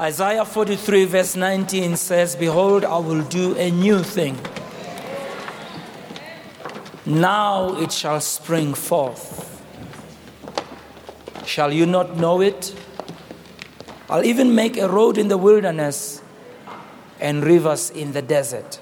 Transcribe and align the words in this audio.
Isaiah 0.00 0.46
43, 0.46 1.04
verse 1.04 1.36
19 1.36 1.96
says, 1.96 2.34
Behold, 2.34 2.82
I 2.84 2.96
will 2.96 3.22
do 3.22 3.54
a 3.56 3.70
new 3.70 4.02
thing. 4.02 4.38
Now 7.04 7.76
it 7.76 7.92
shall 7.92 8.20
spring 8.20 8.72
forth. 8.72 9.62
Shall 11.44 11.72
you 11.72 11.84
not 11.84 12.16
know 12.16 12.40
it? 12.40 12.74
I'll 14.08 14.24
even 14.24 14.54
make 14.54 14.78
a 14.78 14.88
road 14.88 15.18
in 15.18 15.28
the 15.28 15.36
wilderness 15.36 16.22
and 17.20 17.44
rivers 17.44 17.90
in 17.90 18.12
the 18.12 18.22
desert. 18.22 18.80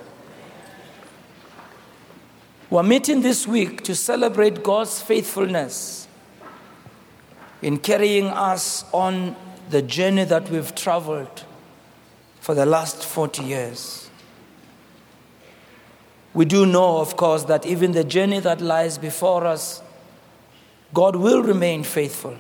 We're 2.71 2.85
meeting 2.85 3.23
this 3.23 3.49
week 3.49 3.83
to 3.83 3.97
celebrate 3.97 4.63
God's 4.63 5.03
faithfulness 5.03 6.07
in 7.63 7.79
carrying 7.79 8.27
us 8.27 8.85
on 8.93 9.35
the 9.71 9.83
journey 9.83 10.25
that 10.25 10.51
we've 10.51 10.75
traveled 10.75 11.45
for 12.41 12.55
the 12.55 12.67
last 12.67 13.05
40 13.05 13.45
years. 13.45 14.11
We 16.35 16.45
do 16.45 16.67
know, 16.67 16.99
of 16.99 17.17
course, 17.17 17.45
that 17.45 17.67
even 17.67 17.93
the 17.93 18.05
journey 18.05 18.41
that 18.41 18.61
lies 18.61 18.99
before 18.99 19.47
us, 19.47 19.83
God 20.93 21.17
will 21.17 21.43
remain 21.43 21.85
faithful. 21.85 22.37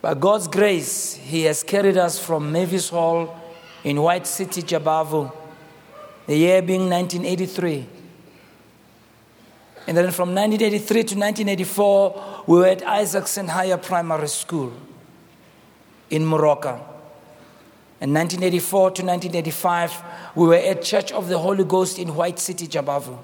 By 0.00 0.14
God's 0.14 0.48
grace, 0.48 1.14
He 1.14 1.42
has 1.44 1.62
carried 1.62 1.96
us 1.96 2.18
from 2.18 2.52
Mavis 2.52 2.90
Hall 2.90 3.36
in 3.84 4.00
White 4.00 4.26
City, 4.26 4.62
Jabavu, 4.62 5.32
the 6.26 6.36
year 6.36 6.62
being 6.62 6.88
1983. 6.88 7.86
And 9.88 9.96
then 9.96 10.10
from 10.10 10.34
1983 10.34 10.84
to 10.86 11.14
1984, 11.16 12.44
we 12.46 12.58
were 12.58 12.66
at 12.66 12.82
Isaacson 12.82 13.48
Higher 13.48 13.78
Primary 13.78 14.28
School 14.28 14.70
in 16.10 16.24
Moroka. 16.24 16.74
In 18.02 18.12
1984 18.12 18.90
to 18.90 19.02
1985, 19.02 20.02
we 20.34 20.46
were 20.46 20.56
at 20.56 20.82
Church 20.82 21.10
of 21.10 21.30
the 21.30 21.38
Holy 21.38 21.64
Ghost 21.64 21.98
in 21.98 22.14
White 22.14 22.38
City, 22.38 22.68
Jabavu. 22.68 23.16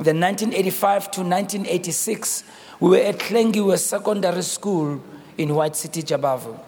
Then 0.00 0.18
1985 0.18 1.10
to 1.12 1.20
1986, 1.20 2.42
we 2.80 2.90
were 2.90 2.96
at 2.96 3.20
Klengiwe 3.20 3.78
Secondary 3.78 4.42
School 4.42 5.00
in 5.38 5.54
White 5.54 5.76
City, 5.76 6.02
Jabavu. 6.02 6.58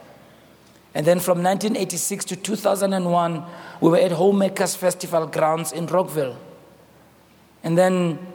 And 0.95 1.05
then 1.05 1.19
from 1.19 1.43
1986 1.43 2.27
to 2.27 2.37
2001, 2.37 3.45
we 3.81 3.91
were 3.91 3.97
at 3.97 4.13
Homemakers 4.13 4.77
Festival 4.77 5.27
grounds 5.27 5.73
in 5.73 5.87
Rockville. 5.87 6.37
And 7.65 7.77
then 7.77 8.32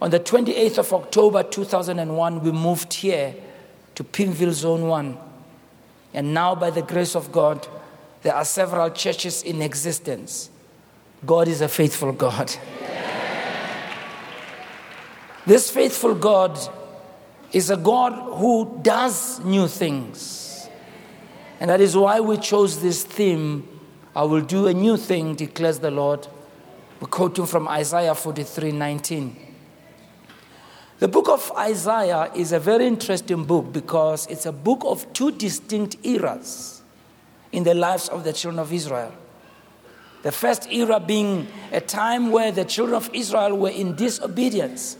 on 0.00 0.10
the 0.10 0.20
28th 0.20 0.78
of 0.78 0.92
October 0.92 1.42
2001, 1.42 2.40
we 2.40 2.52
moved 2.52 2.92
here 2.94 3.34
to 3.94 4.04
Pimville 4.04 4.52
Zone 4.52 4.86
1. 4.86 5.18
And 6.14 6.34
now, 6.34 6.54
by 6.54 6.70
the 6.70 6.82
grace 6.82 7.14
of 7.14 7.30
God, 7.30 7.66
there 8.22 8.34
are 8.34 8.44
several 8.44 8.90
churches 8.90 9.42
in 9.42 9.62
existence. 9.62 10.50
God 11.24 11.48
is 11.48 11.60
a 11.60 11.68
faithful 11.68 12.12
God. 12.12 12.54
This 15.46 15.70
faithful 15.70 16.14
God 16.14 16.58
is 17.50 17.70
a 17.70 17.76
God 17.76 18.12
who 18.38 18.78
does 18.82 19.40
new 19.40 19.66
things. 19.68 20.68
And 21.58 21.70
that 21.70 21.80
is 21.80 21.96
why 21.96 22.20
we 22.20 22.36
chose 22.36 22.80
this 22.80 23.02
theme 23.02 23.66
I 24.14 24.24
will 24.24 24.42
do 24.42 24.66
a 24.66 24.74
new 24.74 24.96
thing, 24.96 25.34
declares 25.36 25.78
the 25.78 25.90
Lord. 25.90 26.26
We're 27.00 27.06
quoting 27.08 27.46
from 27.46 27.68
Isaiah 27.68 28.14
43 28.14 28.72
19. 28.72 29.49
The 31.00 31.08
book 31.08 31.30
of 31.30 31.50
Isaiah 31.56 32.30
is 32.34 32.52
a 32.52 32.60
very 32.60 32.86
interesting 32.86 33.44
book 33.44 33.72
because 33.72 34.26
it's 34.26 34.44
a 34.44 34.52
book 34.52 34.82
of 34.84 35.10
two 35.14 35.32
distinct 35.32 35.96
eras 36.04 36.82
in 37.52 37.64
the 37.64 37.72
lives 37.72 38.10
of 38.10 38.22
the 38.22 38.34
children 38.34 38.58
of 38.58 38.70
Israel. 38.70 39.10
The 40.22 40.30
first 40.30 40.70
era 40.70 41.00
being 41.00 41.48
a 41.72 41.80
time 41.80 42.30
where 42.30 42.52
the 42.52 42.66
children 42.66 42.96
of 42.96 43.08
Israel 43.14 43.56
were 43.56 43.70
in 43.70 43.96
disobedience, 43.96 44.98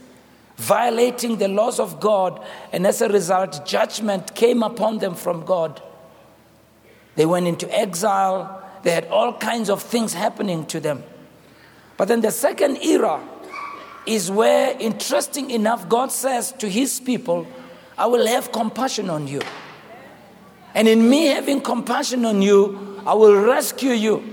violating 0.57 1.37
the 1.37 1.47
laws 1.47 1.79
of 1.79 1.99
God, 1.99 2.43
and 2.71 2.87
as 2.87 3.03
a 3.03 3.07
result, 3.07 3.63
judgment 3.63 4.33
came 4.33 4.63
upon 4.63 4.97
them 4.97 5.13
from 5.13 5.45
God. 5.45 5.83
They 7.15 7.27
went 7.27 7.45
into 7.45 7.71
exile, 7.77 8.63
they 8.81 8.89
had 8.89 9.05
all 9.09 9.37
kinds 9.37 9.69
of 9.69 9.83
things 9.83 10.15
happening 10.15 10.65
to 10.65 10.79
them. 10.79 11.03
But 11.95 12.07
then 12.07 12.21
the 12.21 12.31
second 12.31 12.77
era 12.77 13.21
is 14.05 14.31
where, 14.31 14.75
interesting 14.79 15.51
enough, 15.51 15.87
God 15.87 16.11
says 16.11 16.51
to 16.53 16.69
his 16.69 16.99
people, 16.99 17.47
I 17.97 18.07
will 18.07 18.25
have 18.27 18.51
compassion 18.51 19.09
on 19.09 19.27
you. 19.27 19.41
And 20.73 20.87
in 20.87 21.09
me 21.09 21.27
having 21.27 21.61
compassion 21.61 22.25
on 22.25 22.41
you, 22.41 23.01
I 23.05 23.13
will 23.13 23.35
rescue 23.35 23.91
you. 23.91 24.23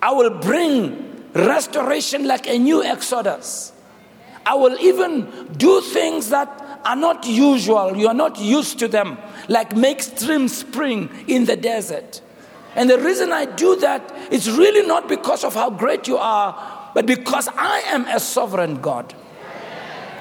I 0.00 0.12
will 0.12 0.30
bring 0.30 1.30
restoration 1.34 2.26
like 2.26 2.46
a 2.46 2.58
new 2.58 2.82
exodus. 2.82 3.72
I 4.46 4.54
will 4.54 4.78
even 4.80 5.52
do 5.56 5.80
things 5.80 6.28
that 6.28 6.80
are 6.84 6.96
not 6.96 7.26
usual. 7.26 7.96
You 7.96 8.08
are 8.08 8.14
not 8.14 8.38
used 8.38 8.78
to 8.80 8.88
them, 8.88 9.18
like 9.48 9.74
make 9.74 10.02
stream 10.02 10.48
spring 10.48 11.08
in 11.26 11.46
the 11.46 11.56
desert. 11.56 12.20
And 12.76 12.90
the 12.90 12.98
reason 12.98 13.32
I 13.32 13.46
do 13.46 13.76
that 13.76 14.12
is 14.32 14.50
really 14.50 14.86
not 14.86 15.08
because 15.08 15.44
of 15.44 15.54
how 15.54 15.70
great 15.70 16.08
you 16.08 16.18
are, 16.18 16.73
but 16.94 17.06
because 17.06 17.48
I 17.48 17.80
am 17.88 18.06
a 18.06 18.20
sovereign 18.20 18.80
God. 18.80 19.14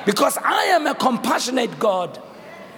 Because 0.06 0.38
I 0.38 0.64
am 0.66 0.88
a 0.88 0.96
compassionate 0.96 1.80
God. 1.80 2.22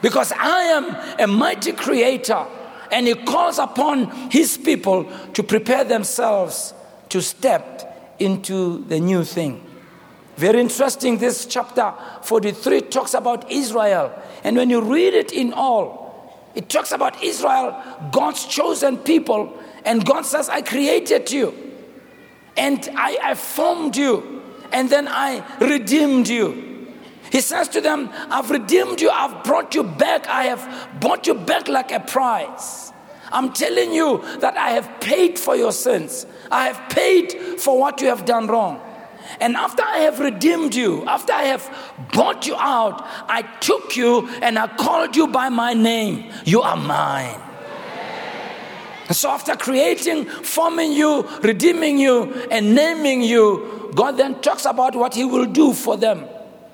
Because 0.01 0.31
I 0.33 0.63
am 0.63 1.19
a 1.19 1.25
mighty 1.25 1.71
creator. 1.71 2.45
And 2.91 3.07
He 3.07 3.15
calls 3.15 3.57
upon 3.57 4.29
His 4.29 4.57
people 4.57 5.09
to 5.33 5.41
prepare 5.41 5.83
themselves 5.83 6.73
to 7.09 7.21
step 7.21 8.15
into 8.19 8.83
the 8.85 8.99
new 8.99 9.23
thing. 9.23 9.63
Very 10.35 10.59
interesting, 10.59 11.17
this 11.17 11.45
chapter 11.45 11.93
43 12.21 12.81
talks 12.81 13.13
about 13.13 13.49
Israel. 13.49 14.11
And 14.43 14.57
when 14.57 14.69
you 14.69 14.81
read 14.81 15.13
it 15.13 15.31
in 15.31 15.53
all, 15.53 16.05
it 16.53 16.69
talks 16.69 16.91
about 16.91 17.23
Israel, 17.23 17.81
God's 18.11 18.45
chosen 18.45 18.97
people. 18.97 19.57
And 19.85 20.05
God 20.05 20.25
says, 20.25 20.49
I 20.49 20.61
created 20.61 21.31
you. 21.31 21.53
And 22.57 22.87
I, 22.95 23.17
I 23.21 23.35
formed 23.35 23.95
you. 23.95 24.41
And 24.71 24.89
then 24.89 25.07
I 25.07 25.43
redeemed 25.59 26.27
you. 26.27 26.65
He 27.31 27.41
says 27.41 27.67
to 27.69 27.81
them, 27.81 28.09
I've 28.29 28.49
redeemed 28.49 29.01
you, 29.01 29.09
I've 29.09 29.43
brought 29.43 29.75
you 29.75 29.83
back, 29.83 30.27
I 30.27 30.43
have 30.43 30.99
bought 30.99 31.27
you 31.27 31.33
back 31.33 31.67
like 31.67 31.91
a 31.91 31.99
prize. 31.99 32.93
I'm 33.31 33.51
telling 33.51 33.93
you 33.93 34.23
that 34.39 34.55
I 34.55 34.69
have 34.69 35.01
paid 35.01 35.37
for 35.37 35.55
your 35.55 35.71
sins. 35.71 36.25
I 36.51 36.67
have 36.67 36.89
paid 36.89 37.33
for 37.59 37.77
what 37.77 37.99
you 37.99 38.07
have 38.07 38.25
done 38.25 38.47
wrong. 38.47 38.79
And 39.39 39.55
after 39.55 39.83
I 39.83 39.99
have 39.99 40.19
redeemed 40.19 40.75
you, 40.75 41.03
after 41.05 41.33
I 41.33 41.43
have 41.43 41.69
bought 42.13 42.47
you 42.47 42.55
out, 42.55 43.05
I 43.27 43.41
took 43.59 43.97
you 43.97 44.29
and 44.41 44.57
I 44.57 44.67
called 44.67 45.15
you 45.15 45.27
by 45.27 45.49
my 45.49 45.73
name. 45.73 46.31
You 46.45 46.61
are 46.61 46.77
mine. 46.77 47.41
So, 49.11 49.29
after 49.29 49.55
creating, 49.55 50.25
forming 50.25 50.91
you, 50.91 51.27
redeeming 51.41 51.99
you, 51.99 52.33
and 52.49 52.73
naming 52.73 53.21
you, 53.21 53.91
God 53.95 54.17
then 54.17 54.41
talks 54.41 54.65
about 54.65 54.95
what 54.95 55.13
He 55.13 55.23
will 55.23 55.45
do 55.45 55.73
for 55.73 55.95
them. 55.95 56.25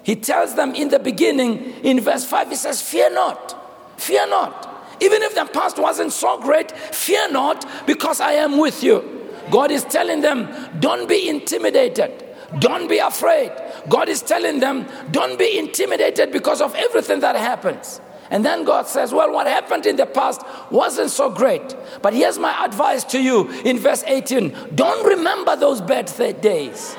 He 0.04 0.16
tells 0.16 0.56
them 0.56 0.74
in 0.74 0.90
the 0.90 1.00
beginning, 1.00 1.60
in 1.84 2.00
verse 2.00 2.26
5, 2.26 2.50
he 2.50 2.56
says, 2.56 2.82
Fear 2.82 3.14
not, 3.14 4.00
fear 4.00 4.28
not. 4.28 4.68
Even 5.00 5.22
if 5.24 5.36
the 5.36 5.46
past 5.46 5.78
wasn't 5.78 6.14
so 6.14 6.40
great, 6.40 6.72
fear 6.72 7.30
not, 7.32 7.66
because 7.86 8.20
I 8.20 8.34
am 8.34 8.58
with 8.58 8.84
you. 8.84 9.30
God 9.52 9.72
is 9.72 9.84
telling 9.84 10.22
them, 10.22 10.50
Don't 10.80 11.08
be 11.08 11.28
intimidated. 11.30 12.26
Don't 12.60 12.88
be 12.90 12.98
afraid. 12.98 13.52
God 13.90 14.10
is 14.10 14.22
telling 14.22 14.60
them, 14.60 14.88
Don't 15.12 15.38
be 15.38 15.58
intimidated 15.58 16.32
because 16.32 16.62
of 16.62 16.74
everything 16.76 17.20
that 17.20 17.36
happens. 17.36 18.02
And 18.32 18.46
then 18.46 18.64
God 18.64 18.88
says, 18.88 19.14
Well, 19.14 19.32
what 19.32 19.46
happened 19.46 19.86
in 19.86 19.98
the 19.98 20.06
past 20.06 20.42
wasn't 20.72 21.12
so 21.12 21.30
great. 21.30 21.76
But 22.02 22.14
here's 22.14 22.40
my 22.40 22.66
advice 22.66 23.04
to 23.06 23.22
you 23.22 23.50
in 23.64 23.78
verse 23.78 24.04
18 24.08 24.56
don't 24.74 25.06
remember 25.06 25.56
those 25.56 25.82
bad 25.82 26.08
th- 26.08 26.42
days. 26.42 26.96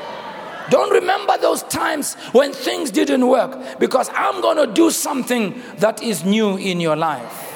Don't 0.71 0.93
remember 0.93 1.37
those 1.39 1.65
times 1.65 2.15
when 2.33 2.53
things 2.53 2.91
didn't 2.91 3.27
work 3.27 3.81
because 3.81 4.09
I'm 4.15 4.41
going 4.41 4.57
to 4.59 4.73
do 4.73 4.91
something 4.91 5.61
that 5.79 6.03
is 6.03 6.25
new 6.25 6.57
in 6.57 6.81
your 6.81 6.97
life. 6.97 7.52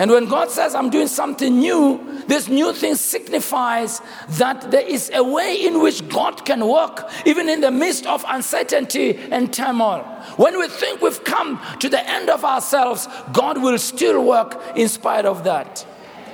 And 0.00 0.10
when 0.10 0.24
God 0.24 0.50
says, 0.50 0.74
I'm 0.74 0.88
doing 0.88 1.08
something 1.08 1.58
new, 1.58 2.24
this 2.26 2.48
new 2.48 2.72
thing 2.72 2.94
signifies 2.94 4.00
that 4.30 4.70
there 4.70 4.80
is 4.80 5.10
a 5.12 5.22
way 5.22 5.54
in 5.54 5.82
which 5.82 6.08
God 6.08 6.46
can 6.46 6.66
work, 6.66 7.06
even 7.26 7.50
in 7.50 7.60
the 7.60 7.70
midst 7.70 8.06
of 8.06 8.24
uncertainty 8.26 9.18
and 9.30 9.52
turmoil. 9.52 10.02
When 10.38 10.58
we 10.58 10.68
think 10.68 11.02
we've 11.02 11.22
come 11.24 11.60
to 11.80 11.90
the 11.90 12.02
end 12.08 12.30
of 12.30 12.46
ourselves, 12.46 13.08
God 13.34 13.62
will 13.62 13.76
still 13.76 14.24
work 14.24 14.58
in 14.74 14.88
spite 14.88 15.26
of 15.26 15.44
that. 15.44 15.86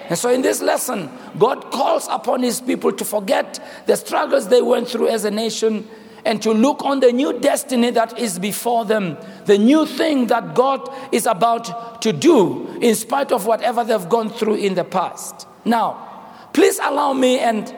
And 0.08 0.16
so, 0.16 0.30
in 0.30 0.42
this 0.42 0.62
lesson, 0.62 1.10
God 1.36 1.72
calls 1.72 2.06
upon 2.08 2.44
His 2.44 2.60
people 2.60 2.92
to 2.92 3.04
forget 3.04 3.58
the 3.86 3.96
struggles 3.96 4.46
they 4.46 4.62
went 4.62 4.86
through 4.86 5.08
as 5.08 5.24
a 5.24 5.30
nation 5.32 5.88
and 6.26 6.42
to 6.42 6.52
look 6.52 6.84
on 6.84 6.98
the 6.98 7.12
new 7.12 7.38
destiny 7.38 7.90
that 7.92 8.18
is 8.18 8.38
before 8.38 8.84
them, 8.84 9.16
the 9.44 9.56
new 9.56 9.86
thing 9.86 10.26
that 10.26 10.56
God 10.56 10.86
is 11.12 11.24
about 11.24 12.02
to 12.02 12.12
do 12.12 12.66
in 12.80 12.96
spite 12.96 13.30
of 13.30 13.46
whatever 13.46 13.84
they've 13.84 14.08
gone 14.08 14.28
through 14.28 14.56
in 14.56 14.74
the 14.74 14.82
past. 14.82 15.46
Now, 15.64 16.48
please 16.52 16.80
allow 16.82 17.12
me, 17.12 17.38
and 17.38 17.72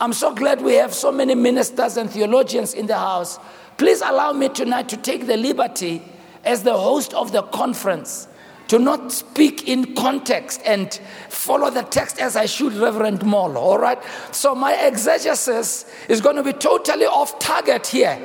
I'm 0.00 0.12
so 0.12 0.34
glad 0.34 0.60
we 0.62 0.74
have 0.74 0.92
so 0.92 1.12
many 1.12 1.36
ministers 1.36 1.96
and 1.96 2.10
theologians 2.10 2.74
in 2.74 2.88
the 2.88 2.98
house. 2.98 3.38
Please 3.78 4.00
allow 4.00 4.32
me 4.32 4.48
tonight 4.48 4.88
to 4.88 4.96
take 4.96 5.28
the 5.28 5.36
liberty 5.36 6.02
as 6.44 6.64
the 6.64 6.76
host 6.76 7.14
of 7.14 7.30
the 7.30 7.42
conference 7.42 8.26
to 8.72 8.78
not 8.78 9.12
speak 9.12 9.68
in 9.68 9.94
context 9.94 10.62
and 10.64 10.98
follow 11.28 11.68
the 11.68 11.82
text 11.82 12.18
as 12.18 12.36
I 12.36 12.46
should, 12.46 12.72
Reverend 12.72 13.22
Moll, 13.22 13.58
all 13.58 13.78
right? 13.78 13.98
So 14.30 14.54
my 14.54 14.72
exegesis 14.86 15.84
is 16.08 16.22
going 16.22 16.36
to 16.36 16.42
be 16.42 16.54
totally 16.54 17.04
off 17.04 17.38
target 17.38 17.86
here, 17.86 18.18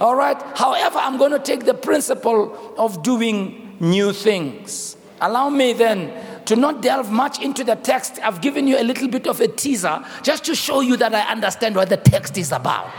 all 0.00 0.14
right? 0.14 0.36
However, 0.58 0.98
I'm 0.98 1.16
going 1.16 1.30
to 1.30 1.38
take 1.38 1.64
the 1.64 1.72
principle 1.72 2.74
of 2.76 3.02
doing 3.02 3.78
new 3.80 4.12
things. 4.12 4.98
Allow 5.22 5.48
me 5.48 5.72
then 5.72 6.12
to 6.44 6.54
not 6.54 6.82
delve 6.82 7.10
much 7.10 7.40
into 7.40 7.64
the 7.64 7.76
text. 7.76 8.18
I've 8.22 8.42
given 8.42 8.68
you 8.68 8.78
a 8.78 8.84
little 8.84 9.08
bit 9.08 9.26
of 9.26 9.40
a 9.40 9.48
teaser 9.48 10.04
just 10.22 10.44
to 10.44 10.54
show 10.54 10.82
you 10.82 10.98
that 10.98 11.14
I 11.14 11.32
understand 11.32 11.76
what 11.76 11.88
the 11.88 11.96
text 11.96 12.36
is 12.36 12.52
about. 12.52 12.92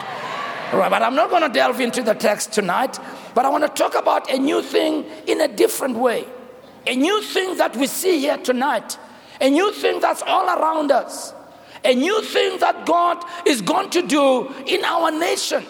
Right, 0.73 0.89
but 0.89 1.03
I'm 1.03 1.13
not 1.13 1.29
going 1.29 1.43
to 1.43 1.49
delve 1.49 1.79
into 1.81 2.01
the 2.01 2.15
text 2.15 2.51
tonight, 2.51 2.97
but 3.35 3.45
I 3.45 3.49
want 3.49 3.63
to 3.63 3.69
talk 3.69 3.93
about 3.93 4.31
a 4.31 4.39
new 4.39 4.63
thing 4.63 5.05
in 5.27 5.41
a 5.41 5.47
different 5.47 5.97
way. 5.97 6.25
A 6.87 6.95
new 6.95 7.21
thing 7.21 7.57
that 7.57 7.75
we 7.75 7.87
see 7.87 8.19
here 8.19 8.37
tonight, 8.37 8.97
a 9.41 9.49
new 9.49 9.71
thing 9.73 9.99
that's 9.99 10.21
all 10.21 10.45
around 10.45 10.91
us, 10.91 11.33
a 11.83 11.93
new 11.93 12.21
thing 12.21 12.59
that 12.59 12.85
God 12.85 13.23
is 13.45 13.61
going 13.61 13.89
to 13.91 14.01
do 14.01 14.51
in 14.65 14.83
our 14.83 15.11
nation. 15.11 15.63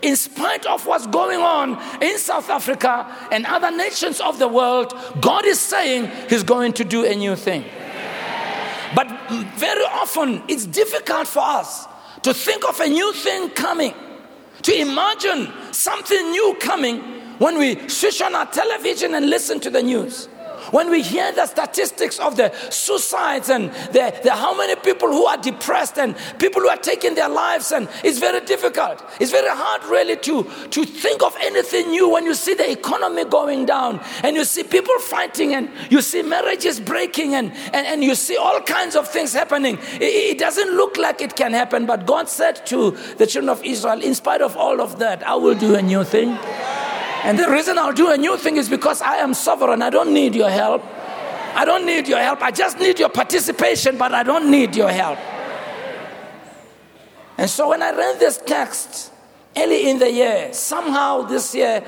In 0.00 0.14
spite 0.14 0.64
of 0.66 0.86
what's 0.86 1.08
going 1.08 1.40
on 1.40 1.76
in 2.00 2.18
South 2.18 2.48
Africa 2.50 3.06
and 3.32 3.44
other 3.46 3.76
nations 3.76 4.20
of 4.20 4.38
the 4.38 4.46
world, 4.46 4.94
God 5.20 5.44
is 5.44 5.58
saying 5.58 6.10
He's 6.28 6.44
going 6.44 6.72
to 6.74 6.84
do 6.84 7.04
a 7.04 7.14
new 7.14 7.34
thing. 7.34 7.64
But 8.94 9.08
very 9.56 9.84
often 9.84 10.42
it's 10.48 10.66
difficult 10.66 11.26
for 11.26 11.40
us 11.40 11.86
to 12.22 12.32
think 12.32 12.68
of 12.68 12.78
a 12.80 12.88
new 12.88 13.12
thing 13.12 13.50
coming, 13.50 13.94
to 14.62 14.74
imagine 14.74 15.52
something 15.72 16.30
new 16.30 16.56
coming 16.60 17.00
when 17.38 17.58
we 17.58 17.88
switch 17.88 18.22
on 18.22 18.34
our 18.34 18.46
television 18.46 19.14
and 19.14 19.28
listen 19.28 19.60
to 19.60 19.70
the 19.70 19.82
news. 19.82 20.28
When 20.70 20.90
we 20.90 21.02
hear 21.02 21.32
the 21.32 21.46
statistics 21.46 22.18
of 22.18 22.36
the 22.36 22.52
suicides 22.70 23.48
and 23.50 23.70
the, 23.92 24.18
the 24.22 24.34
how 24.34 24.56
many 24.56 24.76
people 24.76 25.08
who 25.08 25.26
are 25.26 25.36
depressed 25.36 25.98
and 25.98 26.16
people 26.38 26.62
who 26.62 26.68
are 26.68 26.76
taking 26.76 27.14
their 27.14 27.28
lives, 27.28 27.72
and 27.72 27.88
it's 28.04 28.18
very 28.18 28.44
difficult. 28.44 29.02
It's 29.20 29.30
very 29.30 29.48
hard, 29.50 29.84
really, 29.84 30.16
to, 30.16 30.44
to 30.70 30.84
think 30.84 31.22
of 31.22 31.36
anything 31.40 31.90
new 31.90 32.08
when 32.08 32.24
you 32.24 32.34
see 32.34 32.54
the 32.54 32.70
economy 32.70 33.24
going 33.24 33.66
down 33.66 34.00
and 34.22 34.36
you 34.36 34.44
see 34.44 34.62
people 34.62 34.98
fighting 35.00 35.54
and 35.54 35.70
you 35.90 36.02
see 36.02 36.22
marriages 36.22 36.80
breaking 36.80 37.34
and, 37.34 37.52
and, 37.72 37.86
and 37.86 38.04
you 38.04 38.14
see 38.14 38.36
all 38.36 38.60
kinds 38.60 38.96
of 38.96 39.08
things 39.08 39.32
happening. 39.32 39.78
It, 39.94 40.02
it 40.02 40.38
doesn't 40.38 40.76
look 40.76 40.96
like 40.96 41.20
it 41.20 41.36
can 41.36 41.52
happen, 41.52 41.86
but 41.86 42.06
God 42.06 42.28
said 42.28 42.64
to 42.66 42.92
the 43.16 43.26
children 43.26 43.48
of 43.48 43.64
Israel, 43.64 44.00
in 44.00 44.14
spite 44.14 44.42
of 44.42 44.56
all 44.56 44.80
of 44.80 44.98
that, 44.98 45.26
I 45.26 45.34
will 45.34 45.54
do 45.54 45.74
a 45.74 45.82
new 45.82 46.04
thing. 46.04 46.38
And 47.24 47.38
the 47.38 47.50
reason 47.50 47.78
I'll 47.78 47.92
do 47.92 48.10
a 48.10 48.16
new 48.16 48.36
thing 48.36 48.56
is 48.56 48.68
because 48.68 49.02
I 49.02 49.16
am 49.16 49.34
sovereign. 49.34 49.82
I 49.82 49.90
don't 49.90 50.14
need 50.14 50.34
your 50.34 50.50
help. 50.50 50.84
I 51.54 51.64
don't 51.64 51.84
need 51.84 52.06
your 52.06 52.20
help. 52.20 52.42
I 52.42 52.50
just 52.50 52.78
need 52.78 52.98
your 52.98 53.08
participation, 53.08 53.98
but 53.98 54.14
I 54.14 54.22
don't 54.22 54.50
need 54.50 54.76
your 54.76 54.90
help. 54.90 55.18
And 57.36 57.50
so 57.50 57.70
when 57.70 57.82
I 57.82 57.90
read 57.90 58.18
this 58.18 58.38
text 58.44 59.12
early 59.56 59.90
in 59.90 59.98
the 59.98 60.10
year, 60.10 60.52
somehow 60.52 61.22
this 61.22 61.54
year, 61.54 61.84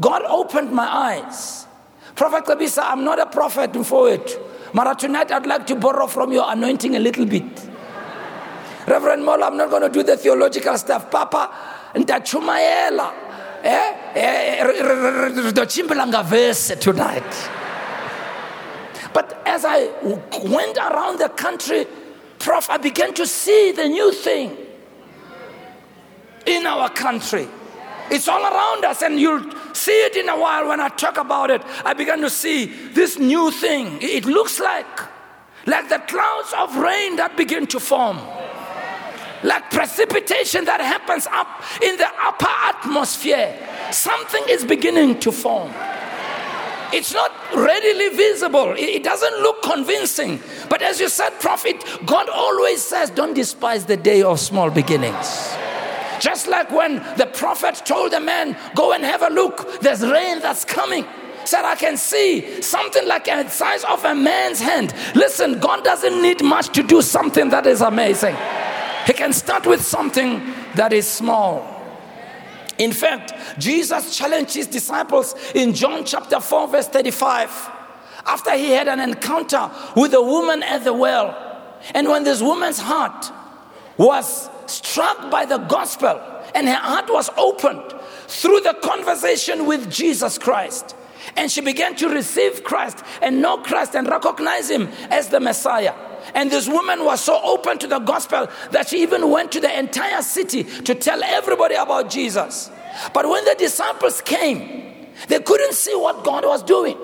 God 0.00 0.22
opened 0.22 0.72
my 0.72 0.86
eyes. 0.86 1.66
Prophet 2.14 2.44
Kabisa, 2.44 2.82
I'm 2.82 3.04
not 3.04 3.18
a 3.20 3.26
prophet 3.26 3.74
for 3.84 4.08
it. 4.08 4.38
Mara, 4.72 4.94
tonight 4.94 5.30
I'd 5.30 5.46
like 5.46 5.66
to 5.68 5.76
borrow 5.76 6.06
from 6.06 6.32
your 6.32 6.50
anointing 6.50 6.96
a 6.96 6.98
little 6.98 7.26
bit. 7.26 7.70
Reverend 8.86 9.24
Mola, 9.24 9.46
I'm 9.46 9.56
not 9.56 9.70
going 9.70 9.82
to 9.82 9.88
do 9.88 10.02
the 10.02 10.16
theological 10.16 10.78
stuff. 10.78 11.10
Papa, 11.10 11.50
ntachumayela 11.94 13.25
Eh, 13.66 13.94
eh, 14.14 14.64
ndochimbila 15.50 16.22
verse 16.22 16.76
tonight. 16.76 17.50
But 19.12 19.42
as 19.44 19.64
i 19.64 19.88
went 20.44 20.76
around 20.78 21.18
the 21.18 21.28
country 21.30 21.86
prof 22.38 22.70
i 22.70 22.76
began 22.76 23.12
to 23.14 23.26
see 23.26 23.72
the 23.72 23.88
new 23.88 24.12
thing 24.12 24.56
in 26.46 26.64
our 26.66 26.88
country. 26.90 27.48
It's 28.08 28.28
all 28.28 28.42
around 28.42 28.84
us 28.84 29.02
and 29.02 29.18
you'll 29.18 29.50
see 29.72 30.04
it 30.04 30.14
in 30.16 30.28
a 30.28 30.38
while 30.38 30.68
when 30.68 30.80
i 30.80 30.88
talk 30.88 31.16
about 31.18 31.50
it. 31.50 31.62
I 31.84 31.92
began 31.92 32.20
to 32.20 32.30
see 32.30 32.66
this 32.94 33.18
new 33.18 33.50
thing. 33.50 33.98
It 34.00 34.26
looks 34.26 34.60
like 34.60 35.00
like 35.66 35.88
the 35.88 35.98
clouds 36.06 36.54
of 36.56 36.76
rain 36.76 37.16
that 37.16 37.36
begin 37.36 37.66
to 37.66 37.80
form 37.80 38.18
like 39.42 39.70
precipitation 39.70 40.64
that 40.64 40.80
happens 40.80 41.26
up 41.26 41.62
in 41.82 41.96
the 41.96 42.08
upper 42.20 42.48
atmosphere. 42.64 43.56
Something 43.92 44.42
is 44.48 44.64
beginning 44.64 45.20
to 45.20 45.32
form. 45.32 45.72
It's 46.92 47.12
not 47.12 47.32
readily 47.54 48.10
visible, 48.10 48.74
it 48.76 49.02
doesn't 49.02 49.42
look 49.42 49.62
convincing. 49.62 50.40
But 50.70 50.82
as 50.82 51.00
you 51.00 51.08
said, 51.08 51.30
Prophet, 51.40 51.84
God 52.06 52.28
always 52.28 52.82
says, 52.82 53.10
Don't 53.10 53.34
despise 53.34 53.86
the 53.86 53.96
day 53.96 54.22
of 54.22 54.38
small 54.38 54.70
beginnings. 54.70 55.54
Just 56.20 56.46
like 56.46 56.70
when 56.70 56.96
the 57.18 57.26
prophet 57.26 57.82
told 57.84 58.12
the 58.12 58.20
man, 58.20 58.56
Go 58.74 58.92
and 58.92 59.04
have 59.04 59.22
a 59.22 59.28
look, 59.28 59.80
there's 59.80 60.02
rain 60.02 60.40
that's 60.40 60.64
coming 60.64 61.04
said, 61.44 61.64
I 61.64 61.76
can 61.76 61.96
see 61.96 62.60
something 62.60 63.06
like 63.06 63.28
a 63.28 63.48
size 63.48 63.84
of 63.84 64.04
a 64.04 64.14
man's 64.16 64.60
hand. 64.60 64.92
Listen, 65.14 65.60
God 65.60 65.84
doesn't 65.84 66.20
need 66.20 66.42
much 66.42 66.70
to 66.70 66.82
do 66.82 67.00
something 67.02 67.50
that 67.50 67.66
is 67.66 67.82
amazing. 67.82 68.34
He 69.06 69.12
can 69.12 69.32
start 69.32 69.66
with 69.66 69.82
something 69.82 70.52
that 70.74 70.92
is 70.92 71.08
small. 71.08 71.72
In 72.78 72.92
fact, 72.92 73.32
Jesus 73.58 74.16
challenged 74.16 74.54
his 74.54 74.66
disciples 74.66 75.34
in 75.54 75.72
John 75.72 76.04
chapter 76.04 76.40
4, 76.40 76.68
verse 76.68 76.88
35, 76.88 77.70
after 78.26 78.56
he 78.56 78.70
had 78.70 78.88
an 78.88 79.00
encounter 79.00 79.70
with 79.94 80.12
a 80.12 80.20
woman 80.20 80.62
at 80.62 80.84
the 80.84 80.92
well. 80.92 81.42
And 81.94 82.08
when 82.08 82.24
this 82.24 82.42
woman's 82.42 82.80
heart 82.80 83.30
was 83.96 84.50
struck 84.66 85.30
by 85.30 85.46
the 85.46 85.58
gospel 85.58 86.20
and 86.54 86.66
her 86.66 86.74
heart 86.74 87.08
was 87.08 87.30
opened 87.38 87.94
through 88.26 88.60
the 88.60 88.74
conversation 88.82 89.66
with 89.66 89.90
Jesus 89.90 90.36
Christ, 90.36 90.96
and 91.36 91.50
she 91.50 91.60
began 91.60 91.94
to 91.96 92.08
receive 92.08 92.64
Christ 92.64 93.02
and 93.22 93.40
know 93.40 93.58
Christ 93.58 93.94
and 93.94 94.06
recognize 94.08 94.70
him 94.70 94.88
as 95.10 95.28
the 95.28 95.40
Messiah. 95.40 95.94
And 96.34 96.50
this 96.50 96.68
woman 96.68 97.04
was 97.04 97.22
so 97.22 97.40
open 97.42 97.78
to 97.78 97.86
the 97.86 97.98
gospel 97.98 98.48
that 98.70 98.88
she 98.88 99.02
even 99.02 99.30
went 99.30 99.52
to 99.52 99.60
the 99.60 99.78
entire 99.78 100.22
city 100.22 100.64
to 100.64 100.94
tell 100.94 101.22
everybody 101.22 101.74
about 101.74 102.10
Jesus. 102.10 102.70
But 103.12 103.28
when 103.28 103.44
the 103.44 103.54
disciples 103.58 104.20
came, 104.20 105.06
they 105.28 105.40
couldn't 105.40 105.74
see 105.74 105.94
what 105.94 106.24
God 106.24 106.44
was 106.44 106.62
doing. 106.62 106.98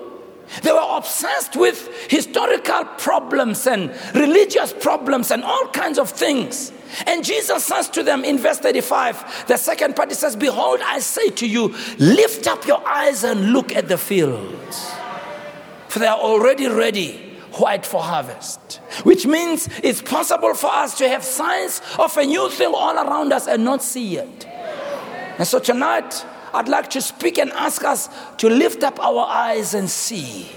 They 0.63 0.73
were 0.73 0.97
obsessed 0.97 1.57
with 1.57 1.89
historical 2.11 2.85
problems 2.99 3.67
and 3.67 3.91
religious 4.15 4.73
problems 4.73 5.31
and 5.31 5.43
all 5.45 5.69
kinds 5.69 5.99
of 5.99 6.11
things. 6.11 6.73
And 7.07 7.25
Jesus 7.25 7.65
says 7.65 7.89
to 7.91 8.03
them 8.03 8.23
in 8.23 8.39
verse 8.39 8.59
35, 8.59 9.47
the 9.47 9.57
second 9.57 9.97
part, 9.97 10.11
he 10.11 10.15
says, 10.15 10.37
Behold, 10.37 10.81
I 10.85 10.99
say 10.99 11.31
to 11.31 11.49
you, 11.49 11.75
lift 11.99 12.47
up 12.47 12.67
your 12.67 12.87
eyes 12.87 13.25
and 13.25 13.53
look 13.53 13.75
at 13.75 13.89
the 13.89 13.97
fields, 13.97 14.93
for 15.89 16.01
they 16.01 16.07
are 16.07 16.19
already 16.19 16.67
ready 16.67 17.32
white 17.55 17.85
for 17.87 18.03
harvest. 18.03 18.77
Which 19.05 19.27
means 19.27 19.69
it's 19.83 20.03
possible 20.03 20.55
for 20.55 20.71
us 20.71 20.97
to 20.99 21.09
have 21.09 21.25
signs 21.25 21.81
of 21.99 22.17
a 22.17 22.25
new 22.25 22.49
thing 22.51 22.73
all 22.75 22.97
around 22.97 23.33
us 23.33 23.47
and 23.47 23.65
not 23.65 23.83
see 23.83 24.17
it. 24.17 24.47
And 25.39 25.47
so 25.47 25.59
tonight, 25.59 26.25
I'd 26.55 26.69
like 26.69 26.91
to 26.91 27.01
speak 27.01 27.39
and 27.39 27.51
ask 27.53 27.85
us 27.85 28.09
to 28.39 28.49
lift 28.49 28.83
up 28.83 29.03
our 29.03 29.27
eyes 29.27 29.75
and 29.75 29.89
see. 29.89 30.49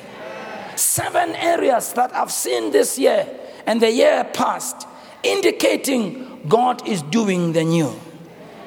Seven 0.75 1.33
areas 1.35 1.93
that 1.93 2.13
I've 2.13 2.31
seen 2.31 2.71
this 2.71 2.99
year 2.99 3.27
and 3.65 3.81
the 3.81 3.89
year 3.89 4.25
past, 4.33 4.87
indicating 5.23 6.41
God 6.47 6.87
is 6.87 7.01
doing 7.03 7.53
the 7.53 7.63
new. 7.63 7.97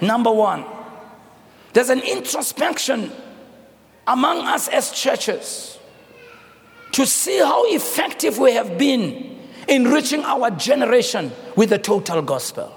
Number 0.01 0.33
one, 0.33 0.65
there's 1.75 1.91
an 1.91 2.01
introspection 2.01 3.13
among 4.07 4.39
us 4.47 4.69
as 4.69 4.91
churches 4.91 5.78
to 6.93 7.07
see 7.07 7.39
how 7.39 7.65
effective 7.67 8.39
we 8.39 8.53
have 8.53 8.79
been 8.79 9.39
in 9.69 9.85
reaching 9.85 10.23
our 10.25 10.51
generation 10.51 11.31
with 11.57 11.71
the 11.71 11.79
total 11.79 12.23
gospel. 12.23 12.73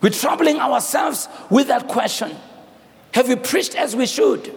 We're 0.00 0.10
troubling 0.10 0.58
ourselves 0.60 1.28
with 1.50 1.68
that 1.68 1.88
question 1.88 2.36
Have 3.12 3.28
we 3.28 3.36
preached 3.36 3.74
as 3.74 3.96
we 3.96 4.06
should? 4.06 4.54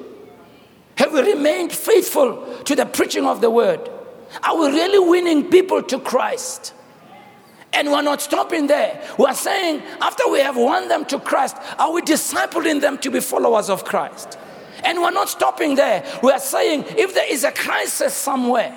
Have 0.96 1.14
we 1.14 1.22
remained 1.22 1.72
faithful 1.72 2.64
to 2.66 2.76
the 2.76 2.86
preaching 2.86 3.26
of 3.26 3.42
the 3.42 3.50
word? 3.50 3.90
Are 4.44 4.58
we 4.60 4.68
really 4.68 5.00
winning 5.00 5.50
people 5.50 5.82
to 5.84 6.00
Christ? 6.00 6.74
And 7.74 7.90
we're 7.90 8.02
not 8.02 8.22
stopping 8.22 8.68
there. 8.68 9.02
We're 9.18 9.34
saying, 9.34 9.82
after 10.02 10.30
we 10.30 10.40
have 10.42 10.58
won 10.58 10.90
them 10.90 11.06
to 11.06 11.20
Christ, 11.20 11.56
are 11.80 11.92
we 11.92 12.02
discipling 12.02 12.82
them 12.82 12.98
to 13.00 13.10
be 13.10 13.22
followers 13.22 13.70
of 13.70 13.86
Christ? 13.86 14.38
And 14.84 15.00
we're 15.00 15.12
not 15.12 15.30
stopping 15.30 15.76
there. 15.76 16.04
We're 16.24 16.40
saying, 16.40 16.86
if 16.90 17.14
there 17.14 17.32
is 17.32 17.44
a 17.44 17.52
crisis 17.52 18.14
somewhere, 18.14 18.76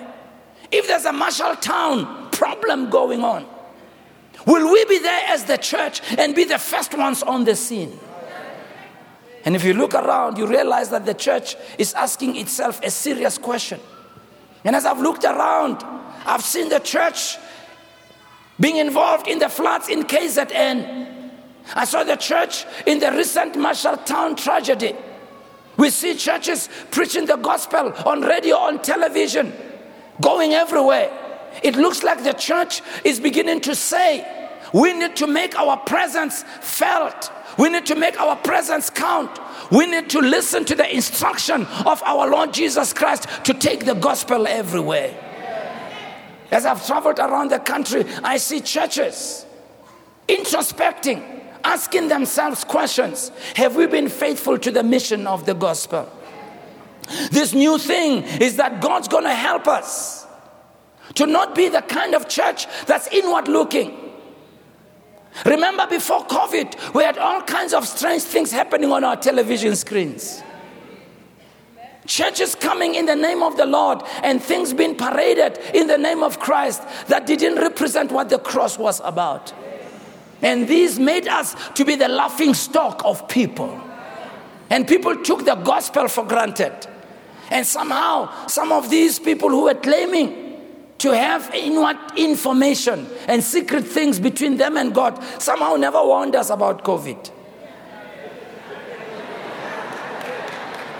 if 0.71 0.87
there's 0.87 1.05
a 1.05 1.13
Marshalltown 1.13 2.33
problem 2.33 2.91
going 2.91 3.23
on, 3.23 3.47
will 4.47 4.73
we 4.73 4.85
be 4.87 4.99
there 4.99 5.23
as 5.29 5.45
the 5.45 5.57
church 5.57 6.01
and 6.19 6.35
be 6.35 6.45
the 6.45 6.59
first 6.59 6.97
ones 6.97 7.23
on 7.23 7.45
the 7.45 7.57
scene? 7.57 7.99
And 9.45 9.55
if 9.55 9.65
you 9.65 9.75
look 9.75 9.95
around, 9.95 10.39
you 10.39 10.47
realize 10.47 10.91
that 10.91 11.05
the 11.05 11.15
church 11.15 11.57
is 11.79 11.93
asking 11.95 12.37
itself 12.37 12.81
a 12.83 12.91
serious 12.91 13.37
question. 13.37 13.79
And 14.65 14.75
as 14.75 14.87
I've 14.87 15.01
looked 15.01 15.25
around, 15.25 15.85
I've 16.25 16.43
seen 16.43 16.71
the 16.71 16.79
church 16.79 17.37
being 18.59 18.77
involved 18.77 19.29
in 19.29 19.39
the 19.39 19.49
floods 19.49 19.89
in 19.89 20.05
KZN. 20.05 21.31
I 21.75 21.85
saw 21.85 22.05
the 22.05 22.17
church 22.17 22.65
in 22.87 22.99
the 22.99 23.13
recent 23.13 23.55
Marshalltown 23.55 24.37
tragedy. 24.37 24.95
We 25.77 25.91
see 25.91 26.15
churches 26.15 26.69
preaching 26.91 27.27
the 27.27 27.37
gospel 27.37 27.93
on 28.07 28.23
radio, 28.23 28.57
on 28.57 28.83
television, 28.83 29.53
going 30.21 30.53
everywhere. 30.53 31.11
It 31.63 31.77
looks 31.77 32.03
like 32.03 32.25
the 32.25 32.33
church 32.33 32.83
is 33.05 33.21
beginning 33.21 33.61
to 33.63 33.75
say, 33.75 34.31
we 34.73 34.93
need 34.93 35.15
to 35.17 35.27
make 35.27 35.57
our 35.59 35.77
presence 35.77 36.43
felt. 36.61 37.31
We 37.59 37.69
need 37.69 37.87
to 37.87 37.95
make 37.95 38.19
our 38.21 38.35
presence 38.35 38.91
count. 38.91 39.39
We 39.71 39.87
need 39.87 40.11
to 40.11 40.21
listen 40.21 40.65
to 40.65 40.75
the 40.75 40.93
instruction 40.93 41.65
of 41.87 42.03
our 42.03 42.29
Lord 42.29 42.53
Jesus 42.53 42.93
Christ 42.93 43.29
to 43.45 43.55
take 43.55 43.85
the 43.85 43.95
gospel 43.95 44.47
everywhere. 44.47 45.15
As 46.51 46.67
I've 46.67 46.85
traveled 46.87 47.19
around 47.19 47.51
the 47.51 47.59
country, 47.59 48.05
I 48.23 48.37
see 48.37 48.61
churches 48.61 49.47
introspecting, 50.29 51.44
asking 51.65 52.09
themselves 52.09 52.63
questions 52.65 53.33
Have 53.57 53.77
we 53.77 53.87
been 53.87 54.09
faithful 54.09 54.59
to 54.59 54.71
the 54.71 54.83
mission 54.83 55.27
of 55.27 55.47
the 55.47 55.55
gospel? 55.55 56.09
This 57.31 57.53
new 57.53 57.79
thing 57.79 58.23
is 58.41 58.57
that 58.57 58.81
God's 58.81 59.09
going 59.09 59.25
to 59.25 59.35
help 59.35 59.67
us 59.67 60.27
to 61.15 61.27
not 61.27 61.55
be 61.55 61.69
the 61.69 61.83
kind 61.83 62.15
of 62.15 62.29
church 62.29 62.67
that's 62.87 63.09
inward 63.09 63.49
looking. 63.49 64.01
Remember, 65.45 65.87
before 65.87 66.25
COVID, 66.27 66.95
we 66.95 67.03
had 67.03 67.19
all 67.19 67.43
kinds 67.43 67.75
of 67.75 67.87
strange 67.87 68.23
things 68.23 68.53
happening 68.53 68.91
on 68.93 69.05
our 69.05 69.17
television 69.17 69.75
screens. 69.75 70.43
Churches 72.07 72.55
coming 72.55 72.95
in 72.95 73.07
the 73.07 73.17
name 73.17 73.43
of 73.43 73.57
the 73.57 73.67
Lord 73.67 74.03
and 74.23 74.43
things 74.43 74.73
being 74.73 74.95
paraded 74.95 75.59
in 75.75 75.87
the 75.87 75.99
name 75.99 76.23
of 76.23 76.39
Christ 76.39 76.83
that 77.09 77.27
didn't 77.27 77.57
represent 77.57 78.13
what 78.13 78.29
the 78.29 78.39
cross 78.39 78.79
was 78.79 79.01
about. 79.05 79.53
And 80.45 80.69
these 80.69 80.99
made 81.01 81.27
us 81.27 81.57
to 81.73 81.87
be 81.87 81.97
the 81.97 82.07
laughing 82.07 82.53
stock 82.53 83.03
of 83.03 83.27
people. 83.29 83.81
And 84.69 84.87
people 84.87 85.17
took 85.23 85.47
the 85.47 85.55
gospel 85.55 86.07
for 86.07 86.25
granted. 86.25 86.87
And 87.51 87.67
somehow, 87.67 88.47
some 88.47 88.71
of 88.71 88.91
these 88.91 89.19
people 89.19 89.49
who 89.49 89.65
were 89.65 89.75
claiming 89.75 90.61
to 90.99 91.13
have 91.13 91.51
inward 91.55 91.97
information 92.17 93.07
and 93.27 93.43
secret 93.43 93.87
things 93.87 94.21
between 94.21 94.59
them 94.59 94.77
and 94.77 94.95
God 94.95 95.19
somehow 95.41 95.77
never 95.77 96.03
warned 96.05 96.37
us 96.37 96.51
about 96.51 96.85
COVID. 96.85 97.31